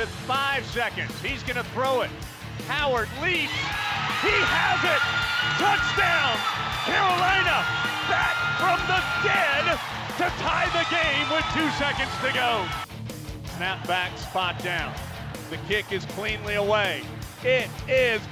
with 0.00 0.08
five 0.24 0.64
seconds. 0.64 1.12
He's 1.20 1.42
going 1.42 1.56
to 1.56 1.70
throw 1.72 2.00
it. 2.00 2.10
Howard 2.68 3.08
leaps. 3.20 3.52
He 4.24 4.32
has 4.32 4.80
it. 4.80 5.02
Touchdown. 5.60 6.40
Carolina 6.88 7.60
back 8.08 8.32
from 8.56 8.80
the 8.88 9.00
dead 9.20 9.76
to 10.16 10.24
tie 10.40 10.70
the 10.72 10.88
game 10.88 11.28
with 11.28 11.44
two 11.52 11.68
seconds 11.76 12.08
to 12.24 12.32
go. 12.32 12.64
Snap 13.56 13.86
back, 13.86 14.16
spot 14.16 14.62
down. 14.62 14.94
The 15.50 15.58
kick 15.68 15.92
is 15.92 16.06
cleanly 16.06 16.54
away. 16.54 17.02
It 17.44 17.68
is 17.86 18.22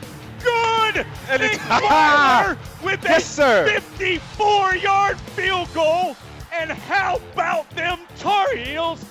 good. 0.42 1.04
And 1.28 1.42
Nick 1.42 1.52
it's- 1.52 1.60
ah! 1.68 2.56
Weiler 2.56 2.58
with 2.82 3.04
Yes, 3.04 3.24
a 3.24 3.30
sir. 3.30 3.80
54-yard 3.98 5.20
field 5.20 5.68
goal. 5.74 6.16
And 6.50 6.70
how 6.70 7.20
about 7.34 7.68
them 7.72 8.00
Tar 8.16 8.56
Heels? 8.56 9.04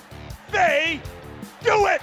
They 0.50 1.00
do 1.62 1.86
it. 1.86 2.02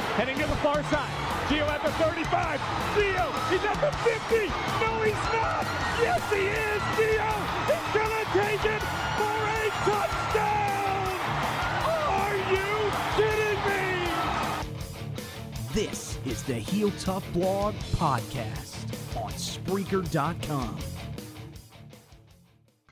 Heading 0.15 0.35
to 0.39 0.45
the 0.45 0.55
far 0.57 0.83
side. 0.83 1.09
Gio 1.47 1.65
at 1.67 1.81
the 1.83 1.91
35. 1.93 2.59
Gio, 2.95 3.31
he's 3.49 3.63
at 3.63 3.79
the 3.79 3.91
50. 4.03 4.47
No, 4.83 5.01
he's 5.01 5.23
not. 5.31 5.65
Yes, 6.01 6.21
he 6.29 6.43
is. 6.51 6.81
Gio, 6.99 7.31
he's 7.65 7.87
gonna 7.95 8.25
take 8.35 8.65
it 8.65 8.83
for 9.17 9.37
a 9.47 9.71
touchdown. 9.87 11.15
Are 12.11 12.37
you 12.51 12.71
kidding 13.15 13.59
me? 13.65 13.83
This 15.73 16.19
is 16.25 16.43
the 16.43 16.55
Heel 16.55 16.91
Tough 16.99 17.25
Blog 17.31 17.73
Podcast 17.95 18.75
on 19.15 19.31
Spreaker.com. 19.31 20.77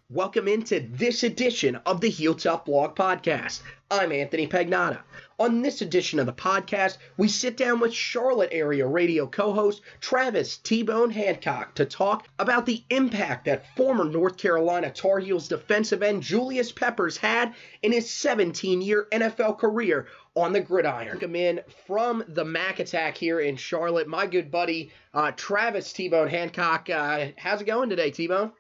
Welcome 0.10 0.48
into 0.48 0.80
this 0.90 1.24
edition 1.24 1.76
of 1.86 2.00
the 2.02 2.10
Heel 2.10 2.34
Tough 2.34 2.64
Blog 2.66 2.96
Podcast. 2.96 3.62
I'm 3.92 4.12
Anthony 4.14 4.48
Pagnotta. 4.48 5.02
On 5.40 5.62
this 5.62 5.82
edition 5.82 6.20
of 6.20 6.26
the 6.26 6.34
podcast, 6.34 6.98
we 7.16 7.30
sit 7.30 7.56
down 7.56 7.80
with 7.80 7.94
Charlotte 7.94 8.50
area 8.52 8.86
radio 8.86 9.26
co 9.26 9.54
host 9.54 9.82
Travis 10.02 10.58
T 10.58 10.84
Bone 10.84 11.12
Hancock 11.12 11.76
to 11.76 11.86
talk 11.86 12.28
about 12.38 12.66
the 12.66 12.84
impact 12.90 13.46
that 13.46 13.74
former 13.78 14.04
North 14.04 14.36
Carolina 14.36 14.92
Tar 14.92 15.20
Heels 15.20 15.48
defensive 15.48 16.04
end 16.04 16.24
Julius 16.24 16.74
Peppers 16.74 17.16
had 17.16 17.56
in 17.82 17.94
his 17.94 18.12
17 18.12 18.82
year 18.82 19.08
NFL 19.14 19.58
career 19.58 20.08
on 20.36 20.52
the 20.52 20.60
gridiron. 20.60 21.20
Come 21.20 21.38
in 21.38 21.62
from 21.88 22.22
the 22.28 22.44
Mac 22.44 22.80
Attack 22.80 23.18
here 23.18 23.40
in 23.40 23.56
Charlotte, 23.56 24.10
my 24.10 24.28
good 24.28 24.52
buddy 24.52 24.92
uh, 25.14 25.32
Travis 25.32 25.94
T 25.94 26.10
Bone 26.10 26.28
Hancock. 26.28 26.90
Uh, 26.90 27.28
how's 27.38 27.62
it 27.62 27.66
going 27.66 27.90
today, 27.90 28.12
T 28.12 28.28
Bone? 28.28 28.52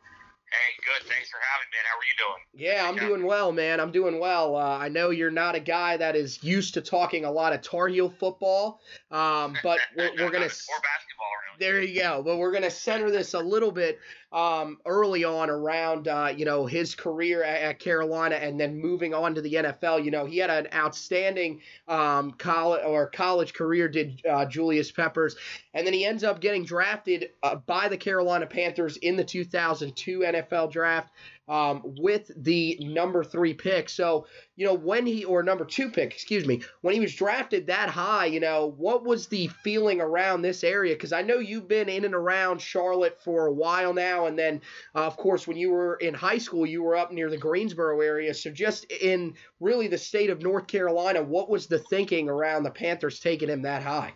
Hey, 0.52 0.74
good. 0.84 1.08
Thanks 1.08 1.30
for 1.30 1.38
having 1.38 1.68
me, 1.70 1.78
man. 1.78 1.86
How 1.86 1.98
are 1.98 2.08
you 2.10 2.18
doing? 2.18 2.42
Yeah, 2.54 2.90
I'm 2.90 2.98
doing 2.98 3.24
well, 3.24 3.52
man. 3.52 3.80
I'm 3.80 3.92
doing 3.92 4.20
well. 4.20 4.56
Uh, 4.56 4.78
I 4.78 4.90
know 4.90 5.12
you're 5.12 5.30
not 5.30 5.54
a 5.54 5.60
guy 5.60 5.96
that 5.98 6.16
is 6.16 6.44
used 6.44 6.74
to 6.74 6.82
talking 6.82 7.26
a 7.26 7.32
lot 7.32 7.54
of 7.54 7.62
Tar 7.62 7.88
Heel 7.88 8.10
football, 8.10 8.82
um, 9.12 9.56
but 9.62 9.80
we're, 9.96 10.12
we're 10.18 10.32
gonna. 10.32 10.50
More 10.70 10.82
basketball. 10.82 11.29
There 11.60 11.82
you 11.82 12.00
go. 12.00 12.24
But 12.24 12.38
we're 12.38 12.54
gonna 12.54 12.72
center 12.72 13.12
this 13.12 13.34
a 13.34 13.40
little 13.40 13.72
bit 13.72 14.00
um, 14.32 14.78
early 14.86 15.24
on 15.26 15.50
around 15.50 16.08
uh, 16.08 16.34
you 16.36 16.46
know 16.46 16.66
his 16.66 16.96
career 16.96 17.44
at, 17.44 17.62
at 17.62 17.80
Carolina 17.80 18.36
and 18.36 18.60
then 18.60 18.80
moving 18.80 19.14
on 19.14 19.36
to 19.36 19.42
the 19.42 19.54
NFL. 19.54 20.04
You 20.06 20.12
know 20.12 20.26
he 20.26 20.38
had 20.38 20.50
an 20.50 20.68
outstanding 20.74 21.62
um, 21.88 22.32
college 22.32 22.82
or 22.86 23.10
college 23.10 23.54
career. 23.54 23.90
Did 23.90 24.22
uh, 24.26 24.46
Julius 24.46 24.92
Peppers, 24.92 25.36
and 25.74 25.86
then 25.86 25.94
he 25.94 26.06
ends 26.06 26.24
up 26.24 26.40
getting 26.40 26.64
drafted 26.64 27.32
uh, 27.44 27.56
by 27.56 27.90
the 27.90 27.98
Carolina 27.98 28.46
Panthers 28.46 28.96
in 28.98 29.18
the 29.18 29.26
2002 29.26 30.20
NFL 30.20 30.72
draft 30.72 31.12
um, 31.50 31.82
with 31.84 32.32
the 32.38 32.78
number 32.80 33.24
three 33.24 33.56
pick. 33.56 33.90
So, 33.90 34.28
you 34.56 34.68
know, 34.68 34.76
when 34.76 35.06
he, 35.06 35.26
or 35.26 35.42
number 35.42 35.66
two 35.66 35.90
pick, 35.90 36.14
excuse 36.14 36.46
me, 36.46 36.62
when 36.82 36.94
he 36.94 37.00
was 37.00 37.16
drafted 37.16 37.66
that 37.68 37.90
high, 37.90 38.28
you 38.28 38.40
know, 38.40 38.76
what 38.78 39.04
was 39.04 39.28
the 39.28 39.48
feeling 39.64 40.00
around 40.00 40.44
this 40.44 40.64
area? 40.64 40.94
Because 40.94 41.12
I 41.12 41.24
know 41.24 41.40
you've 41.40 41.68
been 41.68 41.90
in 41.90 42.06
and 42.06 42.14
around 42.14 42.62
Charlotte 42.62 43.20
for 43.24 43.48
a 43.48 43.54
while 43.54 43.94
now. 43.94 44.28
And 44.28 44.38
then, 44.38 44.62
uh, 44.94 45.08
of 45.08 45.18
course, 45.18 45.48
when 45.48 45.58
you 45.58 45.72
were 45.72 45.96
in 45.96 46.14
high 46.14 46.38
school, 46.38 46.68
you 46.68 46.84
were 46.84 46.96
up 46.96 47.12
near 47.12 47.32
the 47.32 47.38
Greensboro 47.38 48.00
area. 48.02 48.34
So, 48.34 48.52
just 48.52 48.86
in 48.92 49.34
really 49.60 49.88
the 49.88 49.98
state 49.98 50.30
of 50.30 50.44
North 50.44 50.68
Carolina, 50.68 51.24
what 51.24 51.50
was 51.50 51.66
the 51.66 51.80
thinking 51.80 52.30
around 52.30 52.64
the 52.64 52.72
Panthers 52.72 53.20
taking 53.20 53.50
him 53.50 53.64
that 53.64 53.82
high? 53.82 54.14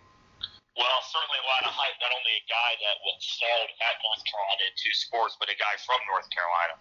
Well, 0.78 1.00
certainly 1.06 1.38
a 1.42 1.50
lot 1.50 1.66
of 1.66 1.74
hype. 1.74 1.98
Not 2.02 2.14
only 2.14 2.34
a 2.34 2.46
guy 2.50 2.72
that 2.78 2.98
was 3.06 3.18
sold 3.26 3.70
at 3.78 3.96
North 4.06 4.22
Carolina 4.26 4.64
in 4.70 4.74
two 4.78 4.94
sports, 4.94 5.38
but 5.38 5.50
a 5.50 5.58
guy 5.58 5.74
from 5.82 6.02
North 6.10 6.30
Carolina. 6.30 6.78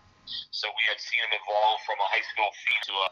So 0.50 0.69
we 0.69 0.82
had 0.88 0.98
seen 1.00 1.20
him 1.25 1.32
evolve 1.37 1.81
from 1.84 1.98
a 2.00 2.09
high 2.09 2.25
school 2.32 2.50
phenom 2.50 2.84
to 2.88 2.94
a 3.06 3.09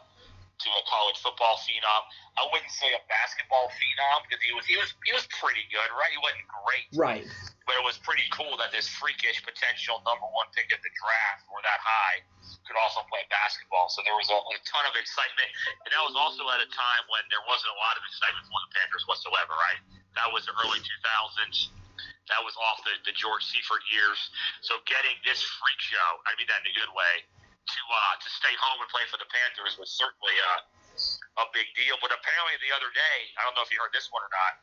to 0.61 0.69
a 0.69 0.83
college 0.85 1.17
football 1.25 1.57
phenom. 1.65 2.01
I 2.37 2.45
wouldn't 2.53 2.69
say 2.69 2.93
a 2.93 3.01
basketball 3.09 3.65
phenom 3.73 4.19
because 4.29 4.41
he 4.45 4.53
was 4.53 4.65
he 4.69 4.77
was 4.77 4.93
he 5.05 5.11
was 5.13 5.25
pretty 5.41 5.65
good, 5.73 5.89
right? 5.97 6.13
He 6.13 6.21
wasn't 6.21 6.45
great, 6.45 6.87
Right. 6.93 7.25
but 7.65 7.73
it 7.81 7.83
was 7.85 7.97
pretty 8.05 8.25
cool 8.29 8.53
that 8.61 8.69
this 8.69 8.85
freakish 8.85 9.41
potential 9.41 10.05
number 10.05 10.27
one 10.29 10.45
pick 10.53 10.69
at 10.69 10.81
the 10.85 10.93
draft 10.93 11.49
or 11.49 11.57
that 11.65 11.81
high 11.81 12.21
could 12.69 12.77
also 12.77 13.01
play 13.09 13.25
basketball. 13.33 13.89
So 13.89 14.05
there 14.05 14.13
was 14.13 14.29
a, 14.29 14.37
a 14.37 14.57
ton 14.69 14.85
of 14.85 14.93
excitement, 14.93 15.49
and 15.81 15.89
that 15.89 16.03
was 16.05 16.13
also 16.13 16.45
at 16.53 16.61
a 16.61 16.69
time 16.69 17.03
when 17.09 17.25
there 17.33 17.41
wasn't 17.49 17.73
a 17.73 17.79
lot 17.81 17.97
of 17.97 18.05
excitement 18.05 18.45
for 18.45 18.59
the 18.69 18.71
Panthers 18.77 19.03
whatsoever, 19.09 19.53
right? 19.57 19.81
That 20.13 20.29
was 20.29 20.45
the 20.45 20.53
early 20.61 20.77
2000s. 20.77 21.80
That 22.29 22.41
was 22.45 22.53
off 22.57 22.83
the, 22.85 22.93
the 23.07 23.15
George 23.17 23.41
Seifert 23.47 23.81
years. 23.89 24.19
So 24.61 24.77
getting 24.85 25.17
this 25.25 25.41
freak 25.41 25.79
show, 25.81 26.09
I 26.29 26.37
mean 26.37 26.45
that 26.51 26.61
in 26.63 26.69
a 26.69 26.75
good 26.77 26.91
way, 26.93 27.25
to 27.25 27.81
uh, 27.81 28.13
to 28.17 28.29
stay 28.29 28.53
home 28.57 28.81
and 28.81 28.89
play 28.89 29.05
for 29.09 29.17
the 29.21 29.29
Panthers 29.29 29.77
was 29.77 29.93
certainly 29.93 30.35
uh, 30.37 31.41
a 31.41 31.45
big 31.53 31.69
deal. 31.77 31.97
But 32.01 32.13
apparently 32.13 32.57
the 32.61 32.73
other 32.73 32.89
day, 32.93 33.17
I 33.37 33.45
don't 33.45 33.53
know 33.57 33.65
if 33.65 33.71
you 33.73 33.81
heard 33.81 33.93
this 33.93 34.09
one 34.09 34.21
or 34.25 34.31
not. 34.33 34.53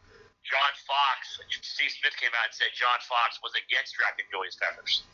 John 0.46 0.72
Fox, 0.88 1.42
Steve 1.60 1.92
Smith 1.92 2.16
came 2.16 2.32
out 2.32 2.48
and 2.48 2.56
said 2.56 2.72
John 2.72 2.96
Fox 3.04 3.36
was 3.44 3.52
against 3.58 3.98
drafting 3.98 4.24
Julius 4.32 4.56
Peppers. 4.56 5.04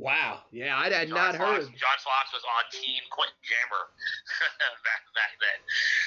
Wow. 0.00 0.48
Yeah, 0.48 0.80
I 0.80 0.88
had 0.88 1.12
John 1.12 1.36
not 1.36 1.36
Fox, 1.36 1.68
heard. 1.68 1.76
John 1.76 1.98
Fox 2.00 2.32
was 2.32 2.40
on 2.40 2.64
Team 2.72 3.04
Quentin 3.12 3.36
Jammer 3.44 3.84
back 4.88 5.04
back 5.12 5.36
then. 5.36 5.60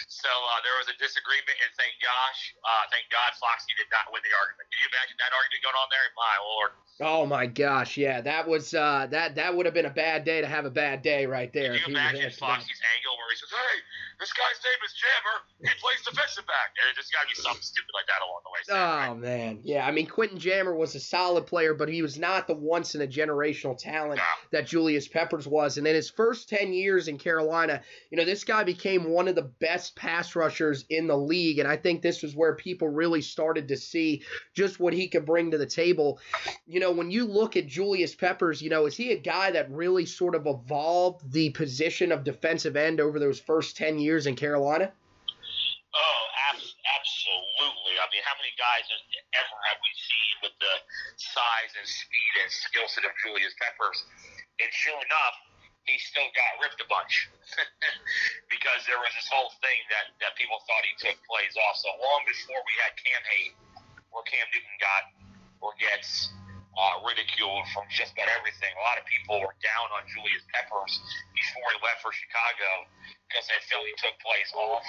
So 0.09 0.33
uh, 0.33 0.59
there 0.65 0.73
was 0.81 0.89
a 0.89 0.97
disagreement, 0.97 1.53
and 1.61 1.69
thank 1.77 1.93
gosh, 2.01 2.57
uh, 2.65 2.89
thank 2.89 3.05
God, 3.13 3.37
Foxy 3.37 3.69
did 3.77 3.85
not 3.93 4.09
win 4.09 4.25
the 4.25 4.33
argument. 4.33 4.65
Can 4.73 4.81
you 4.81 4.89
imagine 4.89 5.15
that 5.21 5.29
argument 5.29 5.61
going 5.61 5.77
on 5.77 5.89
there? 5.93 6.05
My 6.17 6.35
lord. 6.41 6.71
Oh 7.05 7.23
my 7.29 7.45
gosh, 7.45 7.93
yeah, 7.93 8.17
that 8.25 8.49
was 8.49 8.73
uh, 8.73 9.05
that 9.13 9.37
that 9.37 9.53
would 9.53 9.69
have 9.69 9.77
been 9.77 9.89
a 9.89 9.93
bad 9.93 10.25
day 10.25 10.41
to 10.41 10.49
have 10.49 10.65
a 10.65 10.73
bad 10.73 11.05
day 11.05 11.29
right 11.29 11.53
there. 11.53 11.77
Can 11.77 11.85
you 11.85 11.93
imagine 11.93 12.33
Foxy's 12.33 12.81
angle 12.97 13.13
where 13.21 13.29
he 13.29 13.37
says, 13.37 13.53
"Hey, 13.53 13.77
this 14.23 14.31
guy's 14.31 14.59
name 14.63 14.79
is 14.85 14.93
Jammer. 14.95 15.37
He 15.59 15.79
plays 15.81 15.99
defensive 16.07 16.47
back." 16.47 16.71
And 16.79 16.95
there's 16.95 17.11
got 17.11 17.27
to 17.27 17.35
be 17.35 17.35
something 17.35 17.61
stupid 17.61 17.91
like 17.93 18.07
that 18.07 18.23
along 18.23 18.41
the 18.43 18.51
way. 18.51 18.59
so, 18.63 18.73
Oh 18.73 19.11
right? 19.11 19.19
man, 19.19 19.59
yeah. 19.63 19.85
I 19.85 19.91
mean, 19.91 20.07
Quentin 20.07 20.39
Jammer 20.39 20.73
was 20.75 20.95
a 20.95 20.99
solid 20.99 21.45
player, 21.45 21.73
but 21.73 21.89
he 21.89 22.01
was 22.01 22.17
not 22.17 22.47
the 22.47 22.55
once 22.55 22.95
in 22.95 23.01
a 23.01 23.07
generational 23.07 23.77
talent 23.77 24.17
No. 24.17 24.23
that 24.51 24.65
Julius 24.67 25.07
Peppers 25.07 25.45
was. 25.47 25.77
And 25.77 25.85
in 25.85 25.93
his 25.95 26.09
first 26.09 26.47
ten 26.47 26.71
years 26.73 27.07
in 27.09 27.17
Carolina, 27.17 27.81
you 28.09 28.17
know, 28.17 28.23
this 28.25 28.43
guy 28.45 28.63
became 28.63 29.09
one 29.09 29.27
of 29.27 29.35
the 29.35 29.51
best 29.59 29.95
pass 29.95 30.35
rushers 30.35 30.85
in 30.89 31.07
the 31.07 31.17
league. 31.17 31.59
And 31.59 31.67
I 31.67 31.75
think 31.75 32.01
this 32.01 32.23
was 32.23 32.35
where 32.35 32.55
people 32.55 32.87
really 32.87 33.21
started 33.21 33.67
to 33.67 33.77
see 33.77 34.23
just 34.53 34.79
what 34.79 34.93
he 34.93 35.07
could 35.09 35.25
bring 35.25 35.51
to 35.51 35.57
the 35.57 35.65
table. 35.65 36.19
You 36.65 36.79
know, 36.79 36.91
when 36.91 37.11
you 37.11 37.25
look 37.25 37.57
at 37.57 37.67
Julius 37.67 38.15
Peppers, 38.15 38.61
you 38.61 38.69
know, 38.69 38.85
is 38.85 38.95
he 38.95 39.11
a 39.11 39.19
guy 39.19 39.51
that 39.51 39.69
really 39.69 40.05
sort 40.05 40.35
of 40.35 40.47
evolved 40.47 41.31
the 41.31 41.49
position 41.49 42.11
of 42.11 42.23
defensive 42.23 42.75
end 42.77 42.99
over 43.01 43.19
those 43.19 43.39
first 43.39 43.75
ten 43.75 43.99
years 43.99 44.12
in 44.25 44.37
Carolina? 44.37 44.93
Oh, 45.93 46.23
abs- 46.49 46.77
absolutely. 46.85 47.95
I 48.01 48.05
mean, 48.09 48.23
how 48.25 48.33
many 48.37 48.53
guys 48.57 48.85
ever 49.37 49.57
have 49.69 49.79
we 49.81 49.91
seen 49.93 50.35
with 50.49 50.55
the 50.57 50.75
size 51.17 51.71
and 51.77 51.85
speed 51.85 52.33
and 52.41 52.49
skill 52.49 52.87
set 52.89 53.05
of 53.05 53.13
Julius 53.21 53.53
Peppers? 53.61 53.97
And 54.61 54.69
sure 54.73 54.97
enough, 54.97 55.35
he 55.85 55.99
still 55.99 56.29
got 56.31 56.51
ripped 56.63 56.79
a 56.79 56.87
bunch 56.87 57.27
because 58.53 58.81
there 58.87 58.97
was 59.01 59.11
this 59.17 59.27
whole 59.27 59.51
thing 59.59 59.79
that, 59.91 60.15
that 60.23 60.31
people 60.39 60.57
thought 60.63 60.83
he 60.87 60.95
took 60.95 61.17
plays 61.27 61.53
off. 61.67 61.75
So 61.77 61.91
long 61.99 62.23
before 62.23 62.61
we 62.63 62.73
had 62.81 62.93
Cam 62.95 63.21
hate, 63.27 63.53
where 64.13 64.23
Cam 64.25 64.47
Newton 64.49 64.77
got 64.79 65.03
or 65.59 65.75
gets 65.79 66.31
uh, 66.73 67.05
ridiculed 67.05 67.65
from 67.73 67.85
just 67.93 68.13
about 68.17 68.29
everything. 68.33 68.71
A 68.77 68.83
lot 68.83 68.97
of 68.97 69.05
people 69.05 69.37
were 69.41 69.55
down 69.61 69.87
on 69.93 70.03
Julius 70.09 70.43
Peppers 70.53 70.93
before 71.33 71.67
he 71.73 71.77
left 71.85 72.01
for 72.01 72.11
Chicago 72.13 72.89
because 73.29 73.45
felt 73.69 73.85
he 73.85 73.95
took 74.01 74.15
plays 74.21 74.51
off 74.57 74.85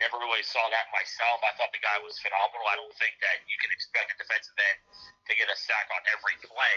Never 0.00 0.16
really 0.16 0.40
saw 0.40 0.64
that 0.72 0.88
myself. 0.96 1.44
I 1.44 1.52
thought 1.60 1.68
the 1.76 1.84
guy 1.84 2.00
was 2.00 2.16
phenomenal. 2.24 2.64
I 2.72 2.80
don't 2.80 2.96
think 2.96 3.20
that 3.20 3.44
you 3.44 3.52
can 3.60 3.68
expect 3.68 4.08
a 4.08 4.16
defensive 4.16 4.56
end 4.56 4.80
to 5.28 5.32
get 5.36 5.52
a 5.52 5.56
sack 5.60 5.92
on 5.92 6.00
every 6.16 6.40
play, 6.40 6.76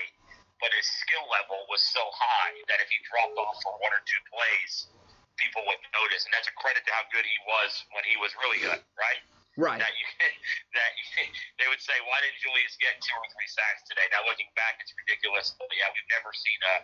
but 0.59 0.75
his 0.75 0.83
skill 0.83 1.23
level 1.31 1.63
was 1.71 1.79
so 1.95 2.03
high 2.11 2.59
that 2.67 2.83
if 2.83 2.91
he 2.91 2.99
dropped 3.07 3.39
off 3.39 3.63
for 3.63 3.79
one 3.79 3.95
or 3.95 4.03
two 4.03 4.19
plays, 4.27 4.91
people 5.39 5.63
would 5.71 5.79
notice. 5.95 6.27
And 6.27 6.35
that's 6.35 6.51
a 6.51 6.55
credit 6.59 6.83
to 6.83 6.91
how 6.91 7.07
good 7.15 7.23
he 7.23 7.39
was 7.47 7.71
when 7.95 8.03
he 8.03 8.19
was 8.19 8.35
really 8.43 8.59
good, 8.59 8.83
right? 8.99 9.23
Right. 9.55 9.79
That 9.79 9.95
you 9.95 10.05
that 10.77 10.91
they 11.59 11.67
would 11.69 11.81
say, 11.83 11.95
why 12.07 12.19
didn't 12.23 12.39
Julius 12.39 12.75
get 12.79 12.97
two 13.03 13.15
or 13.15 13.27
three 13.35 13.49
sacks 13.49 13.83
today? 13.87 14.05
Now 14.09 14.23
looking 14.25 14.49
back, 14.57 14.79
it's 14.79 14.93
ridiculous. 14.95 15.53
But 15.59 15.69
yeah, 15.75 15.91
we've 15.93 16.11
never 16.11 16.31
seen 16.33 16.59
a. 16.63 16.75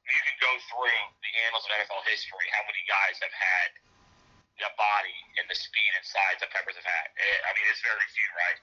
You 0.00 0.22
can 0.26 0.38
go 0.42 0.52
through 0.72 1.00
the 1.22 1.32
annals 1.46 1.62
of 1.68 1.70
NFL 1.76 2.02
history. 2.08 2.46
How 2.56 2.66
many 2.66 2.82
guys 2.88 3.20
have 3.22 3.30
had 3.30 3.68
the 4.58 4.70
body 4.74 5.18
and 5.38 5.46
the 5.46 5.54
speed 5.54 5.92
and 5.94 6.02
size 6.02 6.42
that 6.42 6.50
Peppers 6.50 6.74
have 6.74 6.88
had? 6.88 7.06
Eh, 7.14 7.38
I 7.46 7.50
mean, 7.54 7.66
it's 7.70 7.84
very 7.84 8.06
few, 8.10 8.28
right? 8.34 8.58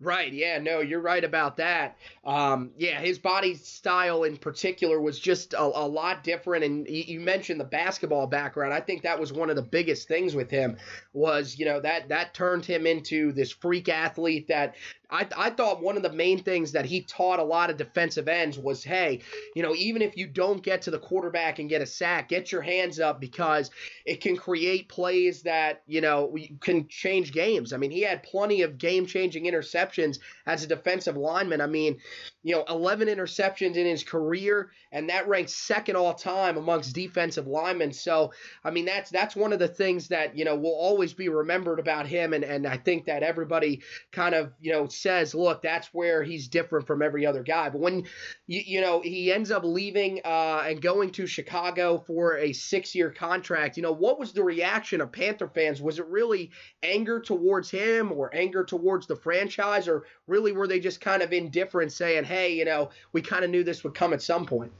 Right. 0.00 0.32
Yeah. 0.32 0.58
No, 0.58 0.78
you're 0.78 1.00
right 1.00 1.24
about 1.24 1.56
that. 1.56 1.96
Um, 2.24 2.70
yeah, 2.78 3.00
his 3.00 3.18
body 3.18 3.54
style 3.54 4.22
in 4.22 4.36
particular 4.36 5.00
was 5.00 5.18
just 5.18 5.54
a, 5.54 5.62
a 5.62 5.86
lot 5.86 6.22
different. 6.22 6.62
And 6.64 6.88
you, 6.88 7.02
you, 7.06 7.20
mentioned 7.20 7.58
the 7.58 7.64
basketball 7.64 8.28
background. 8.28 8.72
I 8.72 8.80
think 8.80 9.02
that 9.02 9.18
was 9.18 9.32
one 9.32 9.50
of 9.50 9.56
the 9.56 9.62
biggest 9.62 10.06
things 10.06 10.36
with 10.36 10.50
him 10.50 10.76
was 11.12 11.58
you 11.58 11.64
know 11.64 11.80
that 11.80 12.10
that 12.10 12.32
turned 12.32 12.64
him 12.64 12.86
into 12.86 13.32
this 13.32 13.50
freak 13.50 13.88
athlete 13.88 14.46
that 14.48 14.76
I, 15.10 15.26
I 15.36 15.50
thought 15.50 15.82
one 15.82 15.96
of 15.96 16.02
the 16.02 16.12
main 16.12 16.42
things 16.42 16.72
that 16.72 16.84
he 16.84 17.02
taught 17.02 17.38
a 17.38 17.44
lot 17.44 17.70
of 17.70 17.76
defensive 17.76 18.28
ends 18.28 18.58
was 18.58 18.84
hey, 18.84 19.20
you 19.54 19.62
know, 19.62 19.74
even 19.74 20.02
if 20.02 20.16
you 20.16 20.26
don't 20.26 20.62
get 20.62 20.82
to 20.82 20.90
the 20.90 20.98
quarterback 20.98 21.58
and 21.58 21.68
get 21.68 21.82
a 21.82 21.86
sack, 21.86 22.28
get 22.28 22.52
your 22.52 22.62
hands 22.62 23.00
up 23.00 23.20
because 23.20 23.70
it 24.04 24.20
can 24.20 24.36
create 24.36 24.88
plays 24.88 25.42
that, 25.42 25.82
you 25.86 26.00
know, 26.00 26.36
can 26.60 26.86
change 26.88 27.32
games. 27.32 27.72
I 27.72 27.76
mean, 27.76 27.90
he 27.90 28.02
had 28.02 28.22
plenty 28.22 28.62
of 28.62 28.78
game 28.78 29.06
changing 29.06 29.44
interceptions 29.44 30.18
as 30.46 30.62
a 30.64 30.66
defensive 30.66 31.16
lineman. 31.16 31.60
I 31.60 31.66
mean, 31.66 31.98
you 32.42 32.54
know, 32.54 32.64
11 32.68 33.08
interceptions 33.08 33.76
in 33.76 33.86
his 33.86 34.04
career, 34.04 34.70
and 34.92 35.10
that 35.10 35.28
ranks 35.28 35.54
second 35.54 35.96
all 35.96 36.14
time 36.14 36.56
amongst 36.56 36.94
defensive 36.94 37.46
linemen. 37.46 37.92
So, 37.92 38.32
I 38.64 38.70
mean, 38.70 38.84
that's 38.84 39.10
that's 39.10 39.36
one 39.36 39.52
of 39.52 39.58
the 39.58 39.68
things 39.68 40.08
that 40.08 40.36
you 40.36 40.44
know 40.44 40.56
will 40.56 40.74
always 40.74 41.12
be 41.12 41.28
remembered 41.28 41.80
about 41.80 42.06
him, 42.06 42.32
and 42.32 42.44
and 42.44 42.66
I 42.66 42.76
think 42.76 43.06
that 43.06 43.22
everybody 43.22 43.82
kind 44.12 44.34
of 44.34 44.52
you 44.60 44.72
know 44.72 44.86
says, 45.00 45.34
look, 45.34 45.62
that's 45.62 45.88
where 45.94 46.22
he's 46.22 46.48
different 46.48 46.86
from 46.86 47.02
every 47.02 47.24
other 47.24 47.42
guy. 47.42 47.68
But 47.70 47.80
when 47.80 48.04
you 48.46 48.62
you 48.64 48.80
know 48.80 49.00
he 49.00 49.32
ends 49.32 49.50
up 49.50 49.64
leaving 49.64 50.20
uh, 50.24 50.64
and 50.66 50.80
going 50.80 51.10
to 51.12 51.26
Chicago 51.26 51.98
for 52.06 52.36
a 52.38 52.52
six-year 52.52 53.10
contract, 53.10 53.76
you 53.76 53.82
know, 53.82 53.92
what 53.92 54.18
was 54.18 54.32
the 54.32 54.42
reaction 54.42 55.00
of 55.00 55.12
Panther 55.12 55.48
fans? 55.48 55.80
Was 55.80 55.98
it 55.98 56.06
really 56.06 56.50
anger 56.82 57.20
towards 57.20 57.70
him, 57.70 58.12
or 58.12 58.34
anger 58.34 58.64
towards 58.64 59.06
the 59.06 59.16
franchise, 59.16 59.88
or 59.88 60.04
really 60.26 60.52
were 60.52 60.66
they 60.66 60.80
just 60.80 61.00
kind 61.00 61.22
of 61.22 61.32
indifferent, 61.32 61.92
saying, 61.92 62.24
hey 62.24 62.54
you 62.54 62.64
know, 62.64 62.90
we 63.12 63.22
kind 63.22 63.44
of 63.44 63.50
knew 63.50 63.64
this 63.64 63.84
would 63.84 63.94
come 63.94 64.12
at 64.12 64.22
some 64.22 64.46
point? 64.46 64.72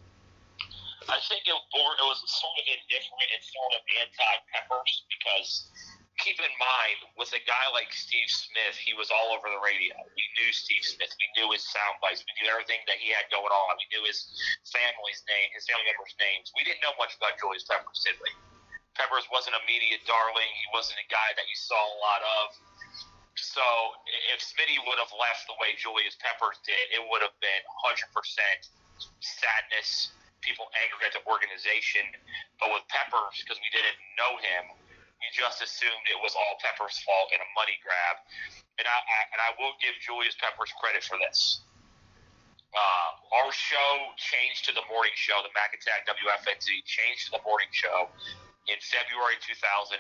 I 1.09 1.17
think 1.25 1.41
it, 1.47 1.57
it 1.57 2.05
was 2.05 2.21
sort 2.27 2.53
of 2.61 2.65
indifferent 2.69 3.29
and 3.33 3.41
sort 3.41 3.73
of 3.73 3.83
anti-Peppers 4.05 5.05
because 5.09 5.71
keep 6.19 6.39
in 6.43 6.55
mind, 6.59 6.99
with 7.15 7.31
a 7.31 7.43
guy 7.47 7.67
like 7.75 7.91
Steve 7.95 8.27
Smith, 8.27 8.77
he 8.79 8.93
was 8.95 9.09
all 9.15 9.35
over 9.35 9.47
the 9.47 9.63
radio. 9.63 9.95
We 10.19 10.25
knew 10.39 10.51
Steve 10.51 10.83
Smith. 10.83 11.11
We 11.15 11.27
knew 11.39 11.49
his 11.55 11.63
sound 11.63 12.03
bites. 12.03 12.27
We 12.27 12.35
knew 12.39 12.51
everything 12.51 12.83
that 12.91 12.99
he 12.99 13.15
had 13.15 13.27
going 13.31 13.51
on. 13.51 13.73
We 13.79 13.87
knew 13.95 14.03
his 14.07 14.27
family's 14.67 15.23
name, 15.31 15.49
his 15.55 15.65
family 15.71 15.87
members' 15.87 16.15
names. 16.19 16.51
We 16.59 16.67
didn't 16.67 16.83
know 16.83 16.95
much 16.99 17.15
about 17.17 17.39
Julius 17.39 17.65
Peppers, 17.67 18.03
did? 18.03 18.19
Peppers 18.99 19.31
wasn't 19.31 19.55
a 19.55 19.63
media 19.71 19.95
darling. 20.11 20.51
He 20.59 20.69
wasn't 20.75 20.99
a 20.99 21.07
guy 21.07 21.31
that 21.39 21.47
you 21.47 21.55
saw 21.55 21.79
a 21.79 21.97
lot 22.03 22.23
of. 22.43 22.45
So 23.39 23.63
if 24.35 24.43
Smitty 24.43 24.83
would 24.91 24.99
have 24.99 25.15
left 25.15 25.47
the 25.47 25.55
way 25.63 25.79
Julius 25.79 26.19
Peppers 26.19 26.59
did, 26.67 26.99
it 26.99 27.03
would 27.07 27.23
have 27.23 27.39
been 27.39 27.63
100% 27.87 28.11
sadness, 29.23 30.11
people 30.43 30.67
angry 30.83 31.07
at 31.07 31.15
the 31.15 31.23
organization. 31.31 32.03
But 32.59 32.75
with 32.75 32.83
Peppers, 32.91 33.39
because 33.39 33.63
we 33.63 33.71
didn't 33.71 33.99
know 34.19 34.35
him, 34.43 34.75
we 35.19 35.27
just 35.35 35.61
assumed 35.61 36.03
it 36.09 36.21
was 36.23 36.35
all 36.39 36.59
Peppers' 36.63 36.99
fault 37.03 37.29
and 37.35 37.43
a 37.43 37.51
money 37.59 37.77
grab. 37.83 38.17
And 38.79 38.87
I, 38.87 38.97
I 38.99 39.19
and 39.35 39.41
I 39.43 39.51
will 39.59 39.75
give 39.83 39.99
Julius 39.99 40.39
Peppers 40.39 40.71
credit 40.79 41.03
for 41.03 41.19
this. 41.19 41.67
Uh, 42.71 43.11
our 43.43 43.51
show 43.51 43.91
changed 44.21 44.69
to 44.69 44.73
the 44.77 44.85
morning 44.87 45.15
show. 45.17 45.41
The 45.43 45.51
Mac 45.57 45.73
Attack 45.75 46.07
WFNZ 46.07 46.69
changed 46.85 47.33
to 47.33 47.41
the 47.41 47.43
morning 47.43 47.73
show 47.73 48.13
in 48.69 48.79
February 48.85 49.41
2009 49.41 49.99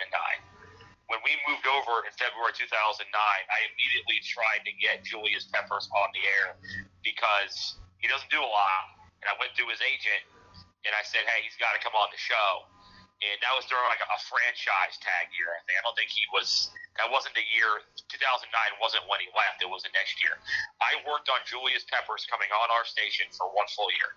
when 1.08 1.20
we 1.24 1.32
moved 1.48 1.64
over 1.64 2.04
in 2.04 2.12
February 2.20 2.52
2009, 2.52 3.00
I 3.08 3.58
immediately 3.72 4.20
tried 4.20 4.60
to 4.68 4.72
get 4.76 5.00
Julius 5.08 5.48
Peppers 5.48 5.88
on 5.96 6.12
the 6.12 6.20
air 6.20 6.60
because 7.00 7.80
he 7.96 8.06
doesn't 8.12 8.28
do 8.28 8.40
a 8.40 8.50
lot. 8.50 8.92
And 9.24 9.26
I 9.32 9.34
went 9.40 9.56
through 9.56 9.72
his 9.72 9.80
agent 9.80 10.22
and 10.84 10.92
I 10.92 11.02
said, 11.02 11.24
hey, 11.24 11.42
he's 11.42 11.56
got 11.56 11.72
to 11.72 11.80
come 11.80 11.96
on 11.96 12.12
the 12.12 12.20
show. 12.20 12.68
And 13.18 13.34
that 13.42 13.50
was 13.58 13.66
during 13.66 13.82
like 13.90 13.98
a, 13.98 14.18
franchise 14.30 14.94
tag 15.02 15.34
year, 15.34 15.50
I 15.50 15.58
think. 15.66 15.74
I 15.74 15.82
don't 15.82 15.96
think 15.98 16.12
he 16.12 16.22
was, 16.30 16.70
that 17.00 17.10
wasn't 17.10 17.34
the 17.34 17.42
year, 17.50 17.82
2009 18.06 18.46
wasn't 18.78 19.02
when 19.10 19.18
he 19.18 19.26
left, 19.34 19.58
it 19.58 19.66
was 19.66 19.82
the 19.82 19.90
next 19.90 20.22
year. 20.22 20.38
I 20.78 21.02
worked 21.02 21.26
on 21.26 21.42
Julius 21.42 21.82
Peppers 21.90 22.28
coming 22.30 22.50
on 22.54 22.70
our 22.70 22.86
station 22.86 23.26
for 23.34 23.50
one 23.50 23.66
full 23.74 23.90
year. 23.98 24.14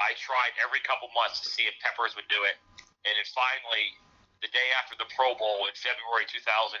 I 0.00 0.16
tried 0.20 0.52
every 0.60 0.84
couple 0.84 1.08
months 1.16 1.40
to 1.44 1.48
see 1.48 1.64
if 1.64 1.76
Peppers 1.80 2.12
would 2.16 2.28
do 2.28 2.44
it. 2.44 2.60
And 3.08 3.12
then 3.16 3.28
finally, 3.32 3.96
the 4.44 4.48
day 4.52 4.68
after 4.76 4.96
the 4.96 5.08
Pro 5.12 5.36
Bowl 5.36 5.68
in 5.68 5.74
February 5.76 6.28
2010, 6.28 6.76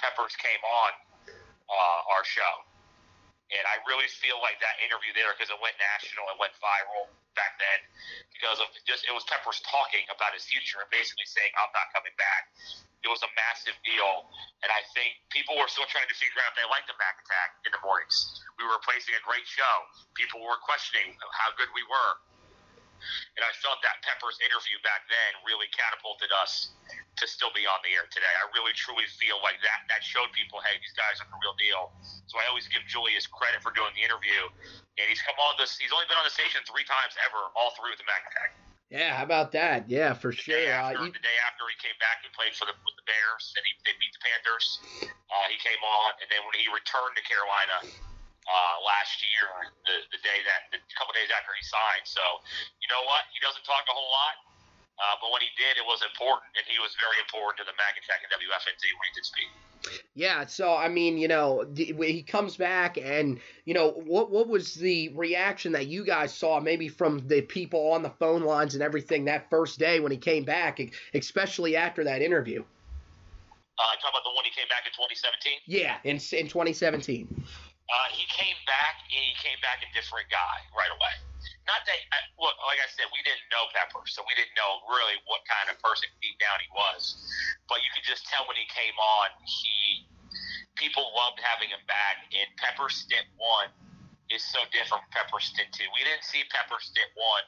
Peppers 0.00 0.36
came 0.36 0.60
on 0.64 0.90
uh, 1.68 2.12
our 2.16 2.24
show. 2.24 2.52
And 3.52 3.68
I 3.68 3.76
really 3.84 4.08
feel 4.08 4.40
like 4.40 4.56
that 4.64 4.80
interview 4.80 5.12
there, 5.12 5.36
because 5.36 5.52
it 5.52 5.60
went 5.60 5.76
national, 5.76 6.24
it 6.32 6.40
went 6.40 6.56
viral 6.56 7.12
back 7.36 7.60
then, 7.60 7.80
because 8.32 8.60
of 8.60 8.68
just 8.88 9.04
it 9.04 9.12
was 9.12 9.24
Peppers 9.28 9.60
talking 9.68 10.04
about 10.08 10.32
his 10.32 10.48
future 10.48 10.80
and 10.80 10.88
basically 10.88 11.28
saying, 11.28 11.52
I'm 11.60 11.68
not 11.76 11.92
coming 11.92 12.16
back. 12.16 12.48
It 13.04 13.10
was 13.12 13.20
a 13.20 13.30
massive 13.36 13.76
deal. 13.84 14.30
And 14.64 14.70
I 14.72 14.80
think 14.96 15.20
people 15.28 15.58
were 15.58 15.68
still 15.68 15.88
trying 15.90 16.08
to 16.08 16.16
figure 16.16 16.40
out 16.40 16.54
if 16.54 16.64
they 16.64 16.68
liked 16.70 16.88
the 16.88 16.96
Mac 16.96 17.20
Attack 17.20 17.60
in 17.68 17.76
the 17.76 17.82
mornings. 17.84 18.40
We 18.56 18.64
were 18.64 18.78
replacing 18.78 19.12
a 19.18 19.22
great 19.26 19.44
show. 19.44 19.74
People 20.16 20.40
were 20.40 20.56
questioning 20.62 21.12
how 21.34 21.52
good 21.58 21.68
we 21.76 21.84
were. 21.84 22.10
And 23.36 23.42
I 23.42 23.52
felt 23.60 23.80
that 23.82 24.00
Pepper's 24.04 24.38
interview 24.42 24.76
back 24.86 25.06
then 25.08 25.30
really 25.44 25.68
catapulted 25.72 26.30
us 26.32 26.74
to 27.18 27.24
still 27.28 27.52
be 27.52 27.68
on 27.68 27.78
the 27.84 27.92
air 27.92 28.08
today. 28.08 28.30
I 28.40 28.48
really 28.56 28.72
truly 28.74 29.04
feel 29.20 29.40
like 29.44 29.60
that 29.60 29.84
that 29.92 30.00
showed 30.00 30.32
people, 30.32 30.62
hey, 30.64 30.80
these 30.80 30.96
guys 30.96 31.20
are 31.20 31.28
the 31.28 31.38
real 31.40 31.56
deal. 31.60 31.92
So 32.30 32.40
I 32.40 32.48
always 32.48 32.66
give 32.68 32.82
Julius 32.88 33.28
credit 33.28 33.60
for 33.60 33.70
doing 33.72 33.92
the 33.92 34.02
interview. 34.04 34.48
And 35.00 35.04
he's 35.08 35.20
come 35.24 35.36
on 35.36 35.56
this 35.60 35.76
he's 35.76 35.92
only 35.92 36.08
been 36.08 36.20
on 36.20 36.26
the 36.26 36.34
station 36.34 36.60
three 36.64 36.84
times 36.84 37.16
ever, 37.24 37.40
all 37.56 37.72
through 37.76 37.96
the 37.96 38.06
Mac. 38.08 38.24
Yeah, 38.92 39.16
how 39.16 39.24
about 39.24 39.56
that? 39.56 39.88
Yeah, 39.88 40.12
for 40.12 40.36
sure. 40.36 40.52
The 40.52 40.68
day 40.68 40.68
after, 40.68 41.00
uh, 41.00 41.08
you... 41.08 41.16
the 41.16 41.24
day 41.24 41.38
after 41.48 41.64
he 41.64 41.76
came 41.80 41.96
back 41.96 42.20
and 42.20 42.30
played 42.36 42.52
for 42.52 42.68
the, 42.68 42.76
with 42.76 42.96
the 43.00 43.06
Bears, 43.08 43.56
and 43.56 43.64
he, 43.64 43.72
they 43.88 43.96
beat 43.96 44.12
the 44.12 44.20
Panthers, 44.20 44.84
uh, 45.08 45.46
he 45.48 45.56
came 45.64 45.80
on, 45.80 46.12
and 46.20 46.28
then 46.28 46.44
when 46.44 46.60
he 46.60 46.68
returned 46.68 47.16
to 47.16 47.24
Carolina, 47.24 47.88
uh, 48.46 48.76
last 48.82 49.22
year, 49.22 49.70
the, 49.86 49.96
the 50.10 50.20
day 50.22 50.38
that, 50.46 50.74
a 50.74 50.80
couple 50.98 51.14
days 51.14 51.30
after 51.30 51.54
he 51.54 51.62
signed. 51.62 52.06
So, 52.06 52.22
you 52.82 52.88
know 52.90 53.02
what? 53.06 53.26
He 53.30 53.38
doesn't 53.38 53.62
talk 53.62 53.86
a 53.86 53.94
whole 53.94 54.10
lot, 54.10 54.34
uh, 54.98 55.16
but 55.22 55.30
when 55.30 55.42
he 55.42 55.50
did, 55.54 55.78
it 55.78 55.86
was 55.86 56.02
important, 56.02 56.50
and 56.58 56.64
he 56.66 56.78
was 56.82 56.94
very 56.98 57.18
important 57.22 57.62
to 57.62 57.66
the 57.66 57.76
Mac 57.78 57.94
Attack 57.98 58.26
and 58.26 58.30
WFNZ 58.34 58.82
when 58.98 59.06
he 59.10 59.14
did 59.14 59.26
speak. 59.26 59.50
Yeah, 60.14 60.46
so 60.46 60.76
I 60.76 60.88
mean, 60.88 61.18
you 61.18 61.26
know, 61.26 61.66
he 61.74 62.22
comes 62.22 62.56
back, 62.56 62.98
and 62.98 63.40
you 63.64 63.74
know, 63.74 63.90
what 63.90 64.30
what 64.30 64.46
was 64.46 64.74
the 64.74 65.08
reaction 65.10 65.72
that 65.72 65.88
you 65.88 66.04
guys 66.04 66.32
saw, 66.32 66.60
maybe 66.60 66.86
from 66.86 67.26
the 67.26 67.42
people 67.42 67.90
on 67.90 68.02
the 68.02 68.10
phone 68.10 68.42
lines 68.42 68.74
and 68.74 68.82
everything 68.82 69.24
that 69.24 69.50
first 69.50 69.80
day 69.80 69.98
when 69.98 70.12
he 70.12 70.18
came 70.18 70.44
back, 70.44 70.80
especially 71.14 71.74
after 71.74 72.04
that 72.04 72.22
interview? 72.22 72.62
Uh, 72.62 73.82
talking 73.96 74.10
about 74.10 74.22
the 74.22 74.30
one 74.36 74.44
he 74.44 74.50
came 74.50 74.68
back 74.68 74.86
in 74.86 74.92
2017. 74.92 75.58
Yeah, 75.66 75.96
in 76.04 76.16
in 76.38 76.48
2017. 76.48 77.44
Uh, 77.90 78.08
he 78.14 78.24
came 78.30 78.58
back. 78.66 79.02
And 79.12 79.20
he 79.20 79.36
came 79.36 79.60
back 79.60 79.84
a 79.84 79.88
different 79.92 80.32
guy 80.32 80.64
right 80.72 80.88
away. 80.88 81.14
Not 81.68 81.84
that, 81.84 82.00
look, 82.40 82.56
like 82.64 82.80
I 82.80 82.88
said, 82.96 83.12
we 83.12 83.20
didn't 83.28 83.44
know 83.52 83.68
Pepper, 83.76 84.00
so 84.08 84.24
we 84.24 84.32
didn't 84.32 84.56
know 84.56 84.80
really 84.88 85.20
what 85.28 85.44
kind 85.44 85.68
of 85.68 85.76
person 85.84 86.08
deep 86.24 86.40
down 86.40 86.56
he 86.64 86.70
was. 86.72 87.12
But 87.68 87.84
you 87.84 87.92
could 87.92 88.08
just 88.08 88.24
tell 88.24 88.48
when 88.48 88.56
he 88.56 88.64
came 88.72 88.96
on, 88.96 89.28
he 89.44 90.08
people 90.80 91.12
loved 91.12 91.44
having 91.44 91.68
him 91.68 91.84
back. 91.84 92.24
And 92.32 92.48
Pepper 92.56 92.88
Stint 92.88 93.28
One 93.36 93.68
is 94.32 94.40
so 94.40 94.64
different 94.72 95.04
from 95.04 95.12
Pepper 95.12 95.44
Stint 95.44 95.70
Two. 95.76 95.86
We 95.92 96.08
didn't 96.08 96.24
see 96.24 96.40
Pepper 96.48 96.80
Stint 96.80 97.12
One 97.12 97.44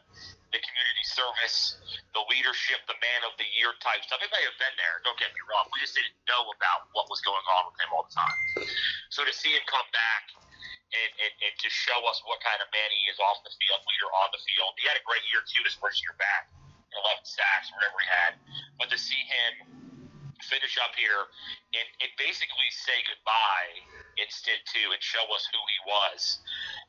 the 0.54 0.62
community 0.62 1.06
service, 1.10 1.82
the 2.14 2.22
leadership, 2.30 2.78
the 2.86 2.94
man 3.02 3.20
of 3.26 3.34
the 3.42 3.48
year 3.58 3.74
type 3.82 3.98
stuff. 4.06 4.22
It 4.22 4.30
may 4.30 4.40
have 4.46 4.54
been 4.62 4.72
there, 4.78 5.02
don't 5.02 5.18
get 5.18 5.34
me 5.34 5.42
wrong. 5.50 5.66
We 5.74 5.82
just 5.82 5.98
didn't 5.98 6.14
know 6.30 6.46
about 6.54 6.86
what 6.94 7.10
was 7.10 7.18
going 7.26 7.42
on 7.58 7.74
with 7.74 7.76
him 7.82 7.90
all 7.90 8.06
the 8.06 8.14
time. 8.14 8.38
So 9.10 9.26
to 9.26 9.34
see 9.34 9.50
him 9.50 9.66
come 9.66 9.84
back 9.90 10.30
and, 10.94 11.10
and, 11.18 11.32
and 11.42 11.54
to 11.58 11.68
show 11.68 11.98
us 12.06 12.22
what 12.22 12.38
kind 12.46 12.62
of 12.62 12.70
man 12.70 12.86
he 12.86 13.02
is 13.10 13.18
off 13.18 13.42
the 13.42 13.50
field, 13.50 13.82
leader 13.82 14.10
on 14.14 14.30
the 14.30 14.38
field. 14.46 14.78
He 14.78 14.86
had 14.86 14.94
a 14.94 15.02
great 15.02 15.26
year 15.34 15.42
too, 15.42 15.62
his 15.66 15.74
first 15.74 15.98
year 16.06 16.14
back, 16.22 16.46
11 16.94 17.26
sacks, 17.26 17.74
whatever 17.74 17.98
he 17.98 18.06
had. 18.06 18.32
But 18.78 18.94
to 18.94 18.98
see 18.98 19.18
him 19.26 19.83
finish 20.42 20.74
up 20.82 20.94
here 20.98 21.30
and, 21.74 21.86
and 22.02 22.10
basically 22.18 22.70
say 22.72 22.98
goodbye 23.06 23.74
instead 24.18 24.58
too 24.70 24.94
and 24.94 25.00
show 25.02 25.22
us 25.34 25.44
who 25.50 25.58
he 25.58 25.78
was. 25.90 26.20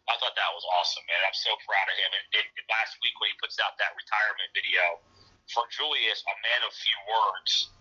I 0.06 0.18
thought 0.22 0.38
that 0.38 0.52
was 0.54 0.66
awesome, 0.78 1.06
man. 1.10 1.22
I'm 1.26 1.34
so 1.38 1.54
proud 1.66 1.88
of 1.90 1.96
him. 1.98 2.12
And, 2.14 2.26
and, 2.42 2.48
and 2.62 2.68
last 2.70 2.94
week 3.02 3.16
when 3.18 3.34
he 3.34 3.38
puts 3.42 3.58
out 3.58 3.74
that 3.82 3.98
retirement 3.98 4.50
video 4.54 5.02
for 5.50 5.66
Julius, 5.74 6.22
a 6.26 6.36
man 6.46 6.62
of 6.66 6.74
few 6.74 7.00
words, 7.10 7.74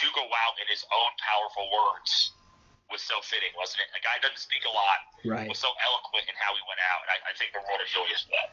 to 0.00 0.06
go 0.16 0.24
out 0.24 0.54
in 0.60 0.68
his 0.68 0.84
own 0.88 1.12
powerful 1.20 1.68
words 1.68 2.36
was 2.92 3.00
so 3.00 3.20
fitting, 3.24 3.52
wasn't 3.56 3.80
it? 3.84 3.88
A 3.96 4.00
guy 4.04 4.20
doesn't 4.20 4.40
speak 4.40 4.64
a 4.68 4.72
lot, 4.72 5.00
Right. 5.24 5.48
was 5.48 5.60
so 5.60 5.72
eloquent 5.80 6.28
in 6.28 6.36
how 6.36 6.52
he 6.52 6.60
went 6.68 6.80
out, 6.92 7.00
and 7.08 7.10
I, 7.16 7.18
I 7.28 7.32
think 7.40 7.56
the 7.56 7.64
world 7.64 7.80
of 7.80 7.88
Julius 7.88 8.28
for 8.28 8.36
that. 8.36 8.52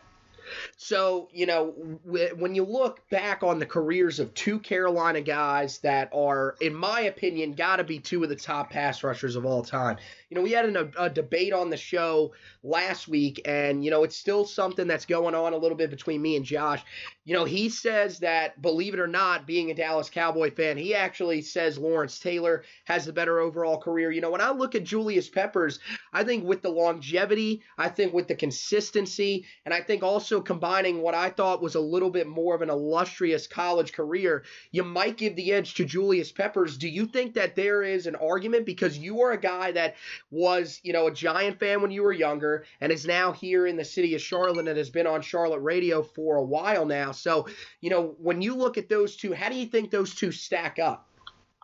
So, 0.77 1.29
you 1.31 1.45
know, 1.45 1.73
w- 2.05 2.35
when 2.35 2.55
you 2.55 2.63
look 2.63 3.07
back 3.09 3.43
on 3.43 3.59
the 3.59 3.65
careers 3.65 4.19
of 4.19 4.33
two 4.33 4.59
Carolina 4.59 5.21
guys 5.21 5.79
that 5.79 6.09
are, 6.13 6.55
in 6.61 6.73
my 6.73 7.01
opinion, 7.01 7.53
got 7.53 7.77
to 7.77 7.83
be 7.83 7.99
two 7.99 8.23
of 8.23 8.29
the 8.29 8.35
top 8.35 8.69
pass 8.69 9.03
rushers 9.03 9.35
of 9.35 9.45
all 9.45 9.63
time. 9.63 9.97
You 10.29 10.35
know, 10.35 10.43
we 10.43 10.51
had 10.51 10.65
an, 10.65 10.77
a, 10.77 11.05
a 11.05 11.09
debate 11.09 11.53
on 11.53 11.71
the 11.71 11.77
show 11.77 12.33
last 12.61 13.07
week, 13.07 13.41
and, 13.45 13.83
you 13.83 13.89
know, 13.89 14.03
it's 14.03 14.15
still 14.15 14.45
something 14.45 14.87
that's 14.87 15.05
going 15.05 15.33
on 15.33 15.53
a 15.53 15.57
little 15.57 15.77
bit 15.77 15.89
between 15.89 16.21
me 16.21 16.35
and 16.35 16.45
Josh. 16.45 16.83
You 17.25 17.33
know, 17.33 17.45
he 17.45 17.69
says 17.69 18.19
that, 18.19 18.61
believe 18.61 18.93
it 18.93 18.99
or 18.99 19.07
not, 19.07 19.47
being 19.47 19.71
a 19.71 19.73
Dallas 19.73 20.09
Cowboy 20.09 20.51
fan, 20.51 20.77
he 20.77 20.93
actually 20.93 21.41
says 21.41 21.77
Lawrence 21.77 22.19
Taylor 22.19 22.63
has 22.85 23.05
the 23.05 23.13
better 23.13 23.39
overall 23.39 23.79
career. 23.79 24.11
You 24.11 24.21
know, 24.21 24.29
when 24.29 24.41
I 24.41 24.51
look 24.51 24.75
at 24.75 24.83
Julius 24.83 25.29
Peppers, 25.29 25.79
I 26.13 26.23
think 26.23 26.45
with 26.45 26.61
the 26.61 26.69
longevity, 26.69 27.61
I 27.77 27.89
think 27.89 28.13
with 28.13 28.27
the 28.27 28.35
consistency, 28.35 29.45
and 29.65 29.73
I 29.73 29.81
think 29.81 30.03
also 30.03 30.41
combining 30.41 31.01
what 31.01 31.15
I 31.15 31.29
thought 31.29 31.61
was 31.61 31.75
a 31.75 31.79
little 31.79 32.09
bit 32.11 32.27
more 32.27 32.53
of 32.53 32.61
an 32.61 32.69
illustrious 32.69 33.47
college 33.47 33.93
career, 33.93 34.43
you 34.71 34.83
might 34.83 35.17
give 35.17 35.35
the 35.35 35.53
edge 35.53 35.73
to 35.75 35.85
Julius 35.85 36.31
Peppers. 36.31 36.77
Do 36.77 36.87
you 36.87 37.07
think 37.07 37.33
that 37.33 37.55
there 37.55 37.81
is 37.81 38.05
an 38.05 38.15
argument 38.15 38.65
because 38.65 38.97
you 38.97 39.21
are 39.21 39.31
a 39.31 39.39
guy 39.39 39.71
that 39.71 39.95
was, 40.31 40.79
you 40.83 40.93
know, 40.93 41.07
a 41.07 41.11
Giant 41.11 41.59
fan 41.59 41.81
when 41.81 41.91
you 41.91 42.03
were 42.03 42.13
younger 42.13 42.65
and 42.81 42.91
is 42.91 43.05
now 43.05 43.31
here 43.31 43.67
in 43.67 43.77
the 43.77 43.85
city 43.85 44.15
of 44.15 44.21
Charlotte 44.21 44.67
and 44.67 44.77
has 44.77 44.89
been 44.89 45.07
on 45.07 45.21
Charlotte 45.21 45.59
radio 45.59 46.03
for 46.03 46.37
a 46.37 46.43
while 46.43 46.85
now. 46.85 47.11
So, 47.11 47.47
you 47.81 47.89
know, 47.89 48.15
when 48.19 48.41
you 48.41 48.55
look 48.55 48.77
at 48.77 48.89
those 48.89 49.15
two, 49.15 49.33
how 49.33 49.49
do 49.49 49.55
you 49.55 49.65
think 49.65 49.91
those 49.91 50.15
two 50.15 50.31
stack 50.31 50.79
up? 50.79 51.07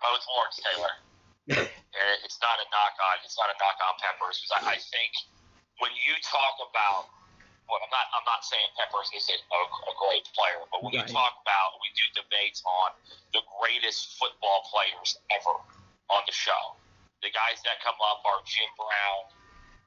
Oh, 0.04 0.16
it's 0.16 0.28
Lawrence 0.28 0.60
Taylor. 0.62 1.70
it's 2.26 2.40
not 2.42 2.58
a 2.60 2.68
knock 2.74 2.96
on 2.98 3.16
it's 3.24 3.38
not 3.38 3.48
a 3.48 3.58
knock 3.62 3.78
on 3.80 3.94
Peppers 4.02 4.42
because 4.42 4.54
I, 4.58 4.76
I 4.76 4.78
think 4.82 5.12
when 5.80 5.94
you 5.94 6.14
talk 6.26 6.58
about 6.66 7.08
well, 7.70 7.82
I'm 7.82 7.90
not 7.90 8.06
I'm 8.14 8.28
not 8.30 8.46
saying 8.46 8.66
Peppers 8.78 9.10
isn't 9.14 9.42
a, 9.42 9.62
a 9.62 9.94
great 9.98 10.26
player, 10.38 10.62
but 10.70 10.86
when 10.86 10.94
Right. 10.94 11.06
you 11.06 11.14
talk 11.14 11.34
about 11.42 11.78
we 11.82 11.90
do 11.98 12.06
debates 12.22 12.62
on 12.66 12.90
the 13.34 13.42
greatest 13.58 14.18
football 14.22 14.66
players 14.70 15.18
ever 15.34 15.56
on 16.10 16.22
the 16.30 16.36
show. 16.36 16.78
The 17.26 17.34
guys 17.34 17.58
that 17.66 17.82
come 17.82 17.98
up 18.06 18.22
are 18.22 18.38
Jim 18.46 18.70
Brown, 18.78 19.22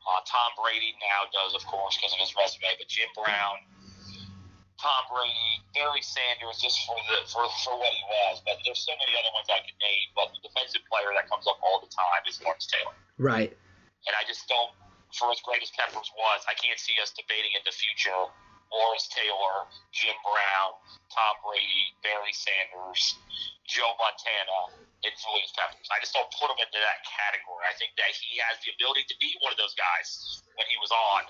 uh, 0.02 0.20
Tom 0.26 0.50
Brady 0.58 0.98
now 0.98 1.30
does 1.30 1.54
of 1.54 1.62
course 1.70 1.94
because 1.94 2.10
of 2.10 2.18
his 2.18 2.34
resume, 2.34 2.74
but 2.74 2.90
Jim 2.90 3.06
Brown, 3.14 3.62
Tom 4.74 5.06
Brady, 5.06 5.62
Barry 5.70 6.02
Sanders, 6.02 6.58
just 6.58 6.82
for 6.82 6.98
the 7.06 7.22
for, 7.30 7.46
for 7.62 7.78
what 7.78 7.94
he 7.94 8.02
was. 8.10 8.42
But 8.42 8.58
there's 8.66 8.82
so 8.82 8.90
many 8.98 9.14
other 9.14 9.30
ones 9.38 9.46
I 9.54 9.62
could 9.62 9.78
name. 9.78 10.06
But 10.18 10.34
the 10.34 10.50
defensive 10.50 10.82
player 10.90 11.14
that 11.14 11.30
comes 11.30 11.46
up 11.46 11.62
all 11.62 11.78
the 11.78 11.90
time 11.94 12.26
is 12.26 12.42
Lawrence 12.42 12.66
Taylor. 12.66 12.98
Right. 13.22 13.54
And 14.06 14.14
I 14.18 14.26
just 14.26 14.46
don't, 14.50 14.74
for 15.14 15.30
as 15.30 15.38
great 15.46 15.62
as 15.62 15.70
Peppers 15.78 16.10
was, 16.14 16.40
I 16.50 16.58
can't 16.58 16.78
see 16.78 16.98
us 16.98 17.14
debating 17.14 17.54
in 17.54 17.62
the 17.62 17.74
future 17.74 18.34
Lawrence 18.72 19.08
Taylor, 19.08 19.68
Jim 19.92 20.14
Brown, 20.24 20.76
Tom 21.08 21.34
Brady, 21.44 21.96
Barry 22.04 22.32
Sanders, 22.36 23.16
Joe 23.64 23.92
Montana, 23.96 24.76
and 25.04 25.12
Julius 25.14 25.52
Peppers. 25.54 25.88
I 25.88 26.00
just 26.02 26.12
don't 26.12 26.28
put 26.36 26.50
him 26.52 26.58
into 26.60 26.80
that 26.80 27.00
category. 27.06 27.62
I 27.64 27.74
think 27.78 27.94
that 27.96 28.12
he 28.12 28.40
has 28.44 28.60
the 28.64 28.74
ability 28.76 29.06
to 29.08 29.16
be 29.22 29.32
one 29.40 29.54
of 29.54 29.58
those 29.60 29.76
guys 29.78 30.42
when 30.58 30.66
he 30.68 30.76
was 30.82 30.90
on. 30.92 31.22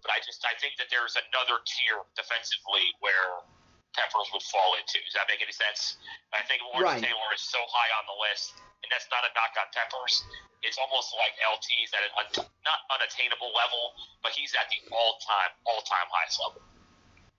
But 0.00 0.14
I 0.14 0.22
just 0.24 0.40
I 0.46 0.56
think 0.58 0.80
that 0.80 0.88
there's 0.88 1.16
another 1.16 1.60
tier 1.66 2.00
defensively 2.16 2.94
where 3.04 3.44
Peppers 3.94 4.28
would 4.32 4.42
fall 4.46 4.74
into. 4.78 4.98
Does 5.02 5.14
that 5.18 5.26
make 5.26 5.42
any 5.42 5.52
sense? 5.54 5.98
I 6.32 6.42
think 6.46 6.62
Lawrence 6.62 6.84
Right. 6.98 7.02
Taylor 7.02 7.30
is 7.34 7.42
so 7.42 7.58
high 7.70 7.90
on 7.98 8.04
the 8.06 8.16
list, 8.30 8.54
and 8.82 8.88
that's 8.90 9.10
not 9.10 9.26
a 9.26 9.30
knock 9.34 9.52
on 9.58 9.66
Peppers. 9.74 10.22
It's 10.62 10.78
almost 10.78 11.10
like 11.18 11.34
LT's 11.42 11.90
at 11.96 12.02
an 12.06 12.12
un- 12.22 12.46
not 12.62 12.78
unattainable 12.94 13.50
level, 13.56 13.82
but 14.22 14.30
he's 14.32 14.54
at 14.54 14.70
the 14.70 14.78
all-time, 14.94 15.50
all-time 15.66 16.06
highest 16.12 16.38
level. 16.38 16.62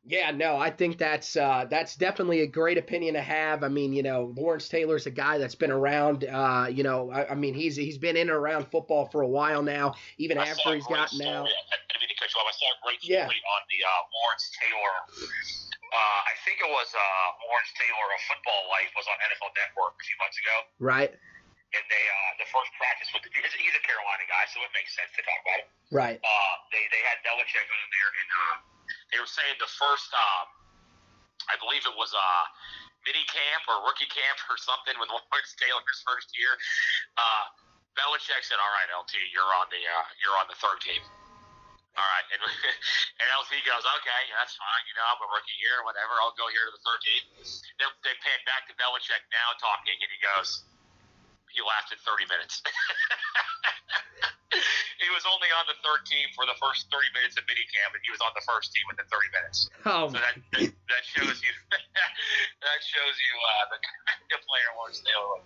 Yeah, 0.04 0.32
no, 0.32 0.58
I 0.58 0.72
think 0.72 0.98
that's 0.98 1.38
uh, 1.38 1.68
that's 1.70 1.96
definitely 1.96 2.42
a 2.42 2.48
great 2.48 2.80
opinion 2.80 3.14
to 3.14 3.22
have. 3.22 3.64
I 3.64 3.68
mean, 3.68 3.94
you 3.94 4.02
know, 4.02 4.34
Lawrence 4.36 4.68
Taylor's 4.68 5.06
a 5.06 5.12
guy 5.12 5.38
that's 5.38 5.54
been 5.54 5.70
around. 5.70 6.26
Uh, 6.26 6.66
you 6.72 6.82
know, 6.82 7.12
I, 7.12 7.30
I 7.30 7.36
mean, 7.36 7.54
he's 7.54 7.76
he's 7.76 8.00
been 8.00 8.18
in 8.18 8.24
and 8.28 8.32
around 8.32 8.66
football 8.72 9.06
for 9.06 9.22
a 9.22 9.28
while 9.28 9.62
now, 9.62 9.94
even 10.18 10.40
I 10.40 10.48
after 10.48 10.74
he's 10.74 10.88
gotten 10.88 11.20
story. 11.20 11.30
out. 11.30 11.46
I 11.46 11.78
didn't 11.94 12.02
mean 12.02 12.10
to 12.10 12.16
cut 12.18 12.34
you 12.34 12.42
off. 12.42 12.48
I 12.50 12.56
saw 12.58 12.66
a 12.66 12.78
great 12.84 12.98
Yeah. 13.04 13.26
on 13.26 13.30
the 13.30 13.86
uh, 13.86 13.90
Lawrence 14.26 14.50
Taylor. 14.58 15.70
Uh, 15.92 16.20
I 16.24 16.34
think 16.48 16.64
it 16.64 16.72
was 16.72 16.88
uh, 16.96 17.28
Lawrence 17.44 17.72
Taylor, 17.76 18.08
a 18.16 18.20
football 18.32 18.64
life, 18.72 18.88
was 18.96 19.04
on 19.12 19.18
NFL 19.28 19.52
Network 19.60 20.00
a 20.00 20.04
few 20.08 20.18
months 20.24 20.40
ago, 20.40 20.56
Right, 20.80 21.12
and 21.12 21.84
they 21.92 22.04
uh, 22.08 22.32
the 22.40 22.48
first 22.48 22.72
practice 22.80 23.12
with 23.12 23.28
the, 23.28 23.32
he's 23.36 23.76
a 23.76 23.84
Carolina 23.84 24.24
guy, 24.28 24.44
so 24.52 24.64
it 24.64 24.72
makes 24.72 24.96
sense 24.96 25.12
to 25.20 25.22
talk 25.28 25.40
about 25.44 25.60
him. 25.68 25.70
right, 25.92 26.18
uh, 26.24 26.56
they 26.72 26.84
they 26.96 27.04
had 27.12 27.20
Belichick 27.28 27.68
on 27.68 27.88
there, 27.92 28.12
and 28.24 28.30
uh, 28.32 28.56
they 29.12 29.20
were 29.20 29.28
saying 29.28 29.56
the 29.60 29.68
first, 29.68 30.08
um, 30.16 30.48
I 31.52 31.60
believe 31.60 31.84
it 31.84 31.96
was 32.00 32.16
uh, 32.16 32.44
mini 33.04 33.28
camp 33.28 33.68
or 33.68 33.84
rookie 33.84 34.08
camp 34.08 34.40
or 34.48 34.56
something 34.56 34.96
with 34.96 35.12
Lawrence 35.16 35.52
Taylor's 35.60 36.00
first 36.08 36.32
year. 36.40 36.56
Uh, 37.20 37.52
Belichick 38.00 38.48
said, 38.48 38.64
"All 38.64 38.74
right, 38.80 38.88
LT, 38.96 39.20
you're 39.36 39.52
on 39.60 39.68
the 39.68 39.84
uh, 39.84 40.08
you're 40.24 40.40
on 40.40 40.48
the 40.48 40.56
third 40.56 40.80
team." 40.80 41.04
All 42.00 42.08
right, 42.08 42.24
and, 42.32 42.40
and 43.20 43.28
LT 43.36 43.52
goes, 43.68 43.84
"Okay, 43.84 44.22
that's 44.32 44.56
fine. 44.56 44.84
You 44.88 44.96
know, 44.96 45.04
I'm 45.12 45.20
a 45.20 45.28
rookie 45.28 45.60
here, 45.60 45.84
whatever. 45.84 46.16
I'll 46.24 46.32
go 46.40 46.48
here 46.48 46.64
to 46.64 46.72
the 46.72 46.80
third 46.88 47.04
team." 47.04 47.20
Then 47.84 47.92
they 48.08 48.16
pan 48.24 48.40
back 48.48 48.64
to 48.72 48.74
Belichick 48.80 49.20
now 49.28 49.52
talking, 49.60 50.00
and 50.00 50.08
he 50.08 50.16
goes, 50.24 50.64
"He 51.52 51.60
lasted 51.60 52.00
30 52.08 52.32
minutes." 52.32 52.64
he 55.04 55.08
was 55.12 55.24
only 55.28 55.52
on 55.56 55.68
the 55.68 55.76
third 55.84 56.08
team 56.08 56.32
for 56.32 56.48
the 56.48 56.56
first 56.60 56.88
30 56.92 57.12
minutes 57.12 57.36
of 57.36 57.44
minicamp, 57.48 57.92
and 57.96 58.02
he 58.08 58.12
was 58.12 58.22
on 58.24 58.32
the 58.40 58.44
first 58.48 58.72
team 58.72 58.84
within 58.88 59.08
30 59.12 59.28
minutes. 59.36 59.68
oh, 59.92 60.08
So 60.12 60.16
that 60.20 60.36
that 60.56 61.04
shows 61.04 61.44
you 61.44 61.52
that 61.76 62.80
shows 62.84 63.16
you 63.20 63.34
uh, 63.36 63.66
the 63.76 63.80
kind 63.84 64.32
of 64.32 64.40
player 64.48 64.70
Lawrence 64.80 65.04
Taylor 65.04 65.28
was. 65.40 65.44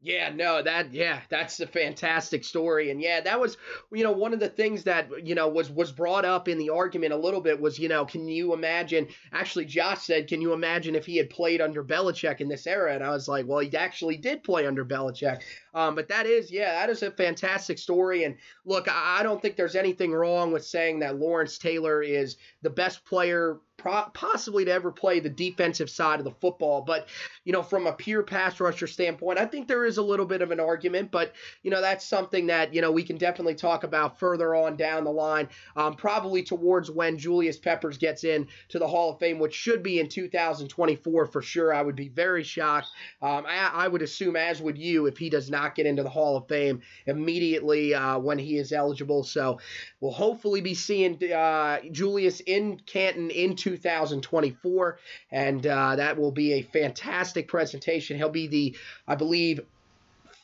Yeah, 0.00 0.30
no, 0.32 0.62
that 0.62 0.92
yeah, 0.92 1.22
that's 1.28 1.58
a 1.58 1.66
fantastic 1.66 2.44
story, 2.44 2.90
and 2.90 3.02
yeah, 3.02 3.20
that 3.20 3.40
was 3.40 3.56
you 3.92 4.04
know 4.04 4.12
one 4.12 4.32
of 4.32 4.38
the 4.38 4.48
things 4.48 4.84
that 4.84 5.26
you 5.26 5.34
know 5.34 5.48
was 5.48 5.72
was 5.72 5.90
brought 5.90 6.24
up 6.24 6.46
in 6.46 6.56
the 6.56 6.70
argument 6.70 7.12
a 7.12 7.16
little 7.16 7.40
bit 7.40 7.60
was 7.60 7.80
you 7.80 7.88
know 7.88 8.04
can 8.04 8.28
you 8.28 8.54
imagine? 8.54 9.08
Actually, 9.32 9.64
Josh 9.64 10.02
said, 10.02 10.28
can 10.28 10.40
you 10.40 10.52
imagine 10.52 10.94
if 10.94 11.04
he 11.04 11.16
had 11.16 11.30
played 11.30 11.60
under 11.60 11.82
Belichick 11.82 12.40
in 12.40 12.46
this 12.48 12.68
era? 12.68 12.94
And 12.94 13.02
I 13.02 13.10
was 13.10 13.26
like, 13.26 13.46
well, 13.48 13.58
he 13.58 13.76
actually 13.76 14.16
did 14.16 14.44
play 14.44 14.68
under 14.68 14.84
Belichick. 14.84 15.42
Um, 15.74 15.96
but 15.96 16.06
that 16.08 16.26
is 16.26 16.52
yeah, 16.52 16.74
that 16.74 16.90
is 16.90 17.02
a 17.02 17.10
fantastic 17.10 17.76
story, 17.76 18.22
and 18.22 18.36
look, 18.64 18.86
I, 18.86 19.18
I 19.18 19.22
don't 19.24 19.42
think 19.42 19.56
there's 19.56 19.74
anything 19.74 20.12
wrong 20.12 20.52
with 20.52 20.64
saying 20.64 21.00
that 21.00 21.18
Lawrence 21.18 21.58
Taylor 21.58 22.04
is 22.04 22.36
the 22.62 22.70
best 22.70 23.04
player. 23.04 23.58
Pro- 23.88 24.10
possibly 24.12 24.66
to 24.66 24.70
ever 24.70 24.90
play 24.90 25.20
the 25.20 25.30
defensive 25.30 25.88
side 25.88 26.18
of 26.18 26.24
the 26.24 26.32
football, 26.32 26.82
but 26.82 27.08
you 27.44 27.52
know, 27.52 27.62
from 27.62 27.86
a 27.86 27.92
pure 27.92 28.22
pass 28.22 28.60
rusher 28.60 28.86
standpoint, 28.86 29.38
I 29.38 29.46
think 29.46 29.66
there 29.66 29.86
is 29.86 29.96
a 29.96 30.02
little 30.02 30.26
bit 30.26 30.42
of 30.42 30.50
an 30.50 30.60
argument, 30.60 31.10
but 31.10 31.32
you 31.62 31.70
know, 31.70 31.80
that's 31.80 32.04
something 32.04 32.48
that 32.48 32.74
you 32.74 32.82
know 32.82 32.92
we 32.92 33.02
can 33.02 33.16
definitely 33.16 33.54
talk 33.54 33.84
about 33.84 34.18
further 34.18 34.54
on 34.54 34.76
down 34.76 35.04
the 35.04 35.10
line, 35.10 35.48
um, 35.76 35.94
probably 35.94 36.42
towards 36.42 36.90
when 36.90 37.16
Julius 37.16 37.56
Peppers 37.56 37.96
gets 37.96 38.24
in 38.24 38.48
to 38.68 38.78
the 38.78 38.86
Hall 38.86 39.12
of 39.12 39.18
Fame, 39.18 39.38
which 39.38 39.54
should 39.54 39.82
be 39.82 40.00
in 40.00 40.08
2024 40.08 41.26
for 41.26 41.40
sure. 41.40 41.72
I 41.72 41.80
would 41.80 41.96
be 41.96 42.08
very 42.08 42.44
shocked. 42.44 42.88
Um, 43.22 43.46
I, 43.46 43.70
I 43.72 43.88
would 43.88 44.02
assume, 44.02 44.36
as 44.36 44.60
would 44.60 44.76
you, 44.76 45.06
if 45.06 45.16
he 45.16 45.30
does 45.30 45.48
not 45.48 45.74
get 45.74 45.86
into 45.86 46.02
the 46.02 46.10
Hall 46.10 46.36
of 46.36 46.46
Fame 46.48 46.82
immediately 47.06 47.94
uh, 47.94 48.18
when 48.18 48.38
he 48.38 48.58
is 48.58 48.72
eligible. 48.72 49.24
So 49.24 49.60
we'll 50.00 50.12
hopefully 50.12 50.60
be 50.60 50.74
seeing 50.74 51.32
uh, 51.32 51.80
Julius 51.90 52.40
in 52.40 52.80
Canton 52.80 53.30
in 53.30 53.56
2024, 53.56 53.77
and 55.30 55.66
uh, 55.66 55.96
that 55.96 56.18
will 56.18 56.32
be 56.32 56.54
a 56.54 56.62
fantastic 56.62 57.48
presentation. 57.48 58.16
He'll 58.16 58.28
be 58.28 58.46
the, 58.46 58.76
I 59.06 59.14
believe, 59.14 59.60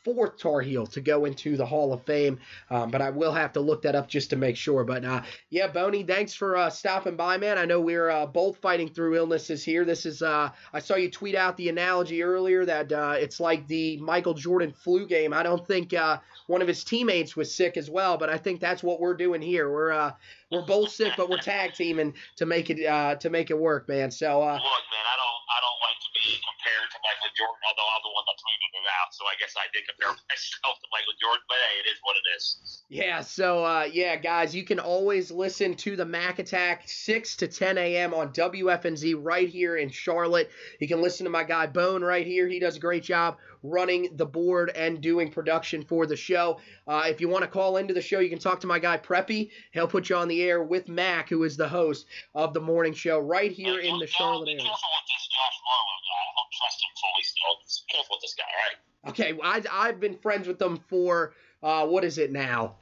fourth 0.04 0.38
Tar 0.38 0.60
Heel 0.60 0.86
to 0.88 1.00
go 1.00 1.24
into 1.24 1.56
the 1.56 1.64
Hall 1.64 1.92
of 1.92 2.04
Fame, 2.04 2.38
um, 2.70 2.90
but 2.90 3.00
I 3.00 3.10
will 3.10 3.32
have 3.32 3.52
to 3.54 3.60
look 3.60 3.82
that 3.82 3.94
up 3.94 4.06
just 4.08 4.30
to 4.30 4.36
make 4.36 4.56
sure. 4.56 4.84
But 4.84 5.04
uh, 5.04 5.22
yeah, 5.50 5.66
Boney, 5.66 6.02
thanks 6.02 6.34
for 6.34 6.56
uh, 6.56 6.70
stopping 6.70 7.16
by, 7.16 7.38
man. 7.38 7.58
I 7.58 7.64
know 7.64 7.80
we're 7.80 8.10
uh, 8.10 8.26
both 8.26 8.58
fighting 8.58 8.88
through 8.88 9.16
illnesses 9.16 9.64
here. 9.64 9.84
This 9.84 10.04
is 10.04 10.22
uh, 10.22 10.50
I 10.72 10.78
saw 10.78 10.96
you 10.96 11.10
tweet 11.10 11.34
out 11.34 11.56
the 11.56 11.70
analogy 11.70 12.22
earlier 12.22 12.64
that 12.66 12.92
uh, 12.92 13.14
it's 13.16 13.40
like 13.40 13.66
the 13.66 13.96
Michael 13.98 14.34
Jordan 14.34 14.72
flu 14.72 15.06
game. 15.06 15.32
I 15.32 15.42
don't 15.42 15.66
think 15.66 15.94
uh, 15.94 16.18
one 16.46 16.60
of 16.60 16.68
his 16.68 16.84
teammates 16.84 17.34
was 17.34 17.54
sick 17.54 17.76
as 17.76 17.90
well, 17.90 18.18
but 18.18 18.28
I 18.28 18.36
think 18.36 18.60
that's 18.60 18.82
what 18.82 19.00
we're 19.00 19.14
doing 19.14 19.40
here. 19.40 19.72
We're 19.72 20.12
we're 20.50 20.66
both 20.66 20.90
sick, 20.90 21.14
but 21.16 21.30
we're 21.30 21.38
tag 21.38 21.72
teaming 21.72 22.14
to 22.36 22.46
make 22.46 22.70
it 22.70 23.20
to 23.20 23.30
make 23.30 23.50
it 23.50 23.58
work, 23.58 23.88
man. 23.88 24.10
So 24.10 24.38
Look, 24.38 24.46
man, 24.46 24.60
I 24.60 25.16
don't 25.16 25.40
I 25.50 25.58
don't 25.60 25.80
like 25.80 26.03
compared 26.40 26.88
to 26.92 26.98
Michael 27.04 27.32
Jordan, 27.36 27.62
although 27.68 27.90
I'm 27.90 28.02
the 28.04 28.14
one 28.14 28.24
that 28.24 28.38
tweeted 28.40 28.70
it 28.80 28.86
out. 28.88 29.10
So 29.12 29.22
I 29.28 29.34
guess 29.36 29.52
I 29.56 29.66
did 29.72 29.84
compare 29.84 30.12
myself 30.30 30.74
to 30.80 30.88
Michael 30.88 31.16
Jordan, 31.20 31.44
but 31.48 31.58
hey, 31.60 31.74
it 31.84 31.86
is 31.92 31.98
what 32.02 32.16
it 32.16 32.26
is. 32.36 32.44
Yeah, 32.88 33.20
so 33.20 33.64
uh, 33.64 33.86
yeah, 33.90 34.16
guys, 34.16 34.54
you 34.54 34.64
can 34.64 34.78
always 34.80 35.30
listen 35.30 35.74
to 35.84 35.96
the 35.96 36.04
Mac 36.04 36.38
Attack 36.38 36.84
6 36.86 37.36
to 37.36 37.48
10 37.48 37.78
a.m. 37.78 38.14
on 38.14 38.32
WFNZ 38.32 39.16
right 39.18 39.48
here 39.48 39.76
in 39.76 39.88
Charlotte. 39.88 40.50
You 40.80 40.88
can 40.88 41.02
listen 41.02 41.24
to 41.24 41.30
my 41.30 41.44
guy 41.44 41.66
Bone 41.66 42.02
right 42.02 42.26
here. 42.26 42.48
He 42.48 42.60
does 42.60 42.76
a 42.76 42.80
great 42.80 43.02
job 43.02 43.36
running 43.64 44.10
the 44.16 44.26
board 44.26 44.70
and 44.76 45.00
doing 45.00 45.32
production 45.32 45.82
for 45.82 46.06
the 46.06 46.14
show. 46.14 46.60
Uh, 46.86 47.04
if 47.06 47.20
you 47.20 47.28
want 47.28 47.42
to 47.42 47.50
call 47.50 47.78
into 47.78 47.94
the 47.94 48.02
show, 48.02 48.20
you 48.20 48.28
can 48.28 48.38
talk 48.38 48.60
to 48.60 48.66
my 48.66 48.78
guy 48.78 48.98
Preppy. 48.98 49.50
He'll 49.72 49.88
put 49.88 50.10
you 50.10 50.16
on 50.16 50.28
the 50.28 50.42
air 50.42 50.62
with 50.62 50.86
Mac, 50.88 51.30
who 51.30 51.42
is 51.44 51.56
the 51.56 51.68
host 51.68 52.06
of 52.34 52.52
the 52.52 52.60
morning 52.60 52.92
show 52.92 53.18
right 53.18 53.50
here 53.50 53.80
in 53.80 53.98
the 53.98 54.06
Charlotte 54.06 54.48
area. 54.48 54.58
Be 54.58 54.68
careful 54.68 54.92
with 54.92 55.08
this 55.08 55.24
Josh 55.32 55.58
Marlowe 55.64 56.00
guy. 56.04 56.24
I 56.28 56.32
don't 56.36 56.52
trust 56.52 56.78
him 56.84 56.92
fully 57.00 57.24
still. 57.24 57.54
Be 57.64 57.92
careful 57.96 58.16
with 58.16 58.22
this 58.22 58.34
guy, 58.36 58.43
all 58.43 58.43
right? 58.54 59.10
Okay, 59.10 59.38
I, 59.42 59.62
I've 59.70 60.00
been 60.00 60.16
friends 60.16 60.48
with 60.48 60.58
them 60.58 60.78
for, 60.88 61.34
uh, 61.62 61.86
what 61.86 62.04
is 62.04 62.18
it 62.18 62.32
now? 62.32 62.76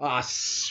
Uh, 0.00 0.18
s- 0.18 0.70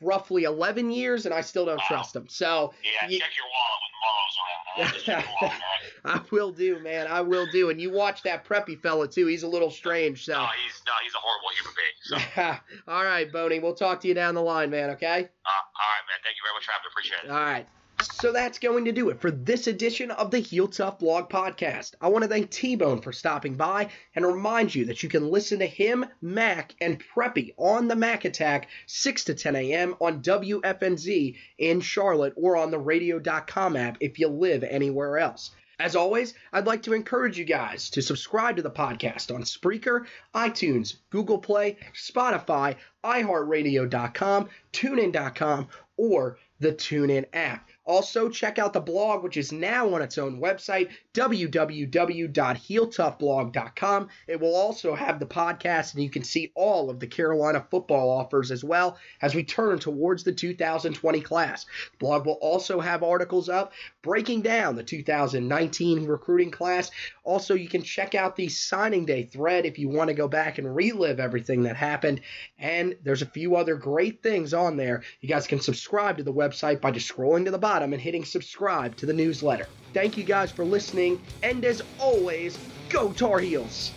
roughly 0.00 0.44
11 0.44 0.90
years, 0.90 1.24
and 1.26 1.34
I 1.34 1.40
still 1.40 1.64
don't 1.66 1.78
Wow. 1.78 1.84
trust 1.88 2.12
them. 2.14 2.26
So, 2.28 2.72
Yeah, 2.82 3.08
Ye- 3.08 3.18
check 3.20 3.30
your 3.36 3.46
wallet 3.46 3.80
when 3.82 3.92
Marlowe's 4.02 4.36
around. 4.38 4.66
All 4.66 4.82
right? 4.84 4.92
Just 4.92 5.06
check 5.06 5.24
your 5.24 5.34
wallet, 5.40 5.62
all 6.04 6.10
right? 6.14 6.22
I 6.22 6.24
will 6.30 6.52
do, 6.52 6.78
man. 6.80 7.06
I 7.08 7.20
will 7.22 7.46
do. 7.52 7.70
And 7.70 7.80
you 7.80 7.90
watch 7.92 8.22
that 8.22 8.44
preppy 8.44 8.78
fella 8.80 9.08
too. 9.08 9.26
He's 9.26 9.42
a 9.44 9.48
little 9.48 9.70
strange. 9.70 10.24
So, 10.24 10.32
No, 10.34 10.46
he's 10.64 10.82
no, 10.86 10.92
he's 11.02 11.14
a 11.14 11.18
horrible 11.18 11.48
human 11.56 11.74
being. 11.76 11.96
So, 12.02 12.52
all 12.92 13.04
right, 13.04 13.30
Boney. 13.32 13.58
We'll 13.60 13.74
talk 13.74 14.00
to 14.02 14.08
you 14.08 14.14
down 14.14 14.34
the 14.34 14.42
line, 14.42 14.70
man. 14.70 14.90
Okay. 14.90 15.06
uh, 15.08 15.14
all 15.18 15.22
right, 15.22 16.04
man. 16.06 16.18
Thank 16.22 16.36
you 16.36 16.42
very 16.44 16.54
much 16.54 16.64
for 16.66 16.72
having 16.72 16.84
me. 16.84 16.90
Appreciate 16.92 17.24
it. 17.24 17.30
All 17.30 17.40
right. 17.40 17.66
So 18.12 18.32
that's 18.32 18.58
going 18.58 18.86
to 18.86 18.92
do 18.92 19.10
it 19.10 19.20
for 19.20 19.30
this 19.30 19.66
edition 19.66 20.10
of 20.10 20.30
the 20.30 20.38
Heel 20.38 20.68
Tough 20.68 20.98
Blog 20.98 21.28
Podcast. 21.28 21.94
I 22.00 22.08
want 22.08 22.22
to 22.22 22.28
thank 22.28 22.50
T 22.50 22.74
Bone 22.74 23.00
for 23.00 23.12
stopping 23.12 23.56
by 23.56 23.90
and 24.14 24.24
remind 24.24 24.74
you 24.74 24.86
that 24.86 25.02
you 25.02 25.08
can 25.08 25.30
listen 25.30 25.58
to 25.58 25.66
him, 25.66 26.06
Mac, 26.22 26.74
and 26.80 27.02
Preppy 27.14 27.52
on 27.58 27.88
the 27.88 27.96
Mac 27.96 28.24
Attack 28.24 28.68
6 28.86 29.24
to 29.24 29.34
10 29.34 29.56
a.m. 29.56 29.96
on 30.00 30.22
WFNZ 30.22 31.36
in 31.58 31.80
Charlotte 31.80 32.32
or 32.36 32.56
on 32.56 32.70
the 32.70 32.78
radio.com 32.78 33.76
app 33.76 33.98
if 34.00 34.18
you 34.18 34.28
live 34.28 34.64
anywhere 34.64 35.18
else. 35.18 35.50
As 35.78 35.94
always, 35.94 36.32
I'd 36.54 36.66
like 36.66 36.84
to 36.84 36.94
encourage 36.94 37.38
you 37.38 37.44
guys 37.44 37.90
to 37.90 38.00
subscribe 38.02 38.56
to 38.56 38.62
the 38.62 38.70
podcast 38.70 39.34
on 39.34 39.42
Spreaker, 39.42 40.06
iTunes, 40.34 40.96
Google 41.10 41.38
Play, 41.38 41.76
Spotify, 41.94 42.76
iHeartRadio.com, 43.04 44.48
TuneIn.com, 44.72 45.68
or 45.98 46.38
the 46.60 46.72
TuneIn 46.72 47.26
app. 47.34 47.68
Also, 47.86 48.28
check 48.28 48.58
out 48.58 48.72
the 48.72 48.80
blog, 48.80 49.22
which 49.22 49.36
is 49.36 49.52
now 49.52 49.94
on 49.94 50.02
its 50.02 50.18
own 50.18 50.40
website, 50.40 50.88
www.heeltoughblog.com. 51.14 54.08
It 54.26 54.40
will 54.40 54.56
also 54.56 54.96
have 54.96 55.20
the 55.20 55.26
podcast, 55.26 55.94
and 55.94 56.02
you 56.02 56.10
can 56.10 56.24
see 56.24 56.50
all 56.56 56.90
of 56.90 56.98
the 56.98 57.06
Carolina 57.06 57.64
football 57.70 58.10
offers 58.10 58.50
as 58.50 58.64
well 58.64 58.98
as 59.22 59.36
we 59.36 59.44
turn 59.44 59.78
towards 59.78 60.24
the 60.24 60.32
2020 60.32 61.20
class. 61.20 61.64
The 61.64 61.98
blog 61.98 62.26
will 62.26 62.34
also 62.34 62.80
have 62.80 63.04
articles 63.04 63.48
up 63.48 63.72
breaking 64.02 64.42
down 64.42 64.76
the 64.76 64.82
2019 64.82 66.06
recruiting 66.06 66.50
class. 66.50 66.90
Also, 67.22 67.54
you 67.54 67.68
can 67.68 67.82
check 67.82 68.14
out 68.14 68.36
the 68.36 68.48
signing 68.48 69.04
day 69.04 69.24
thread 69.24 69.64
if 69.64 69.78
you 69.78 69.88
want 69.88 70.08
to 70.08 70.14
go 70.14 70.28
back 70.28 70.58
and 70.58 70.74
relive 70.74 71.20
everything 71.20 71.62
that 71.62 71.76
happened. 71.76 72.20
And 72.58 72.96
there's 73.02 73.22
a 73.22 73.26
few 73.26 73.56
other 73.56 73.76
great 73.76 74.22
things 74.22 74.54
on 74.54 74.76
there. 74.76 75.02
You 75.20 75.28
guys 75.28 75.46
can 75.46 75.60
subscribe 75.60 76.18
to 76.18 76.24
the 76.24 76.32
website 76.32 76.80
by 76.80 76.90
just 76.90 77.12
scrolling 77.12 77.44
to 77.44 77.50
the 77.50 77.58
bottom 77.76 77.92
and 77.92 78.00
hitting 78.00 78.24
subscribe 78.24 78.96
to 78.96 79.04
the 79.04 79.12
newsletter. 79.12 79.68
Thank 79.92 80.16
you 80.16 80.24
guys 80.24 80.50
for 80.50 80.64
listening, 80.64 81.20
and 81.42 81.62
as 81.62 81.82
always, 82.00 82.58
go 82.88 83.12
Tar 83.12 83.38
Heels! 83.38 83.92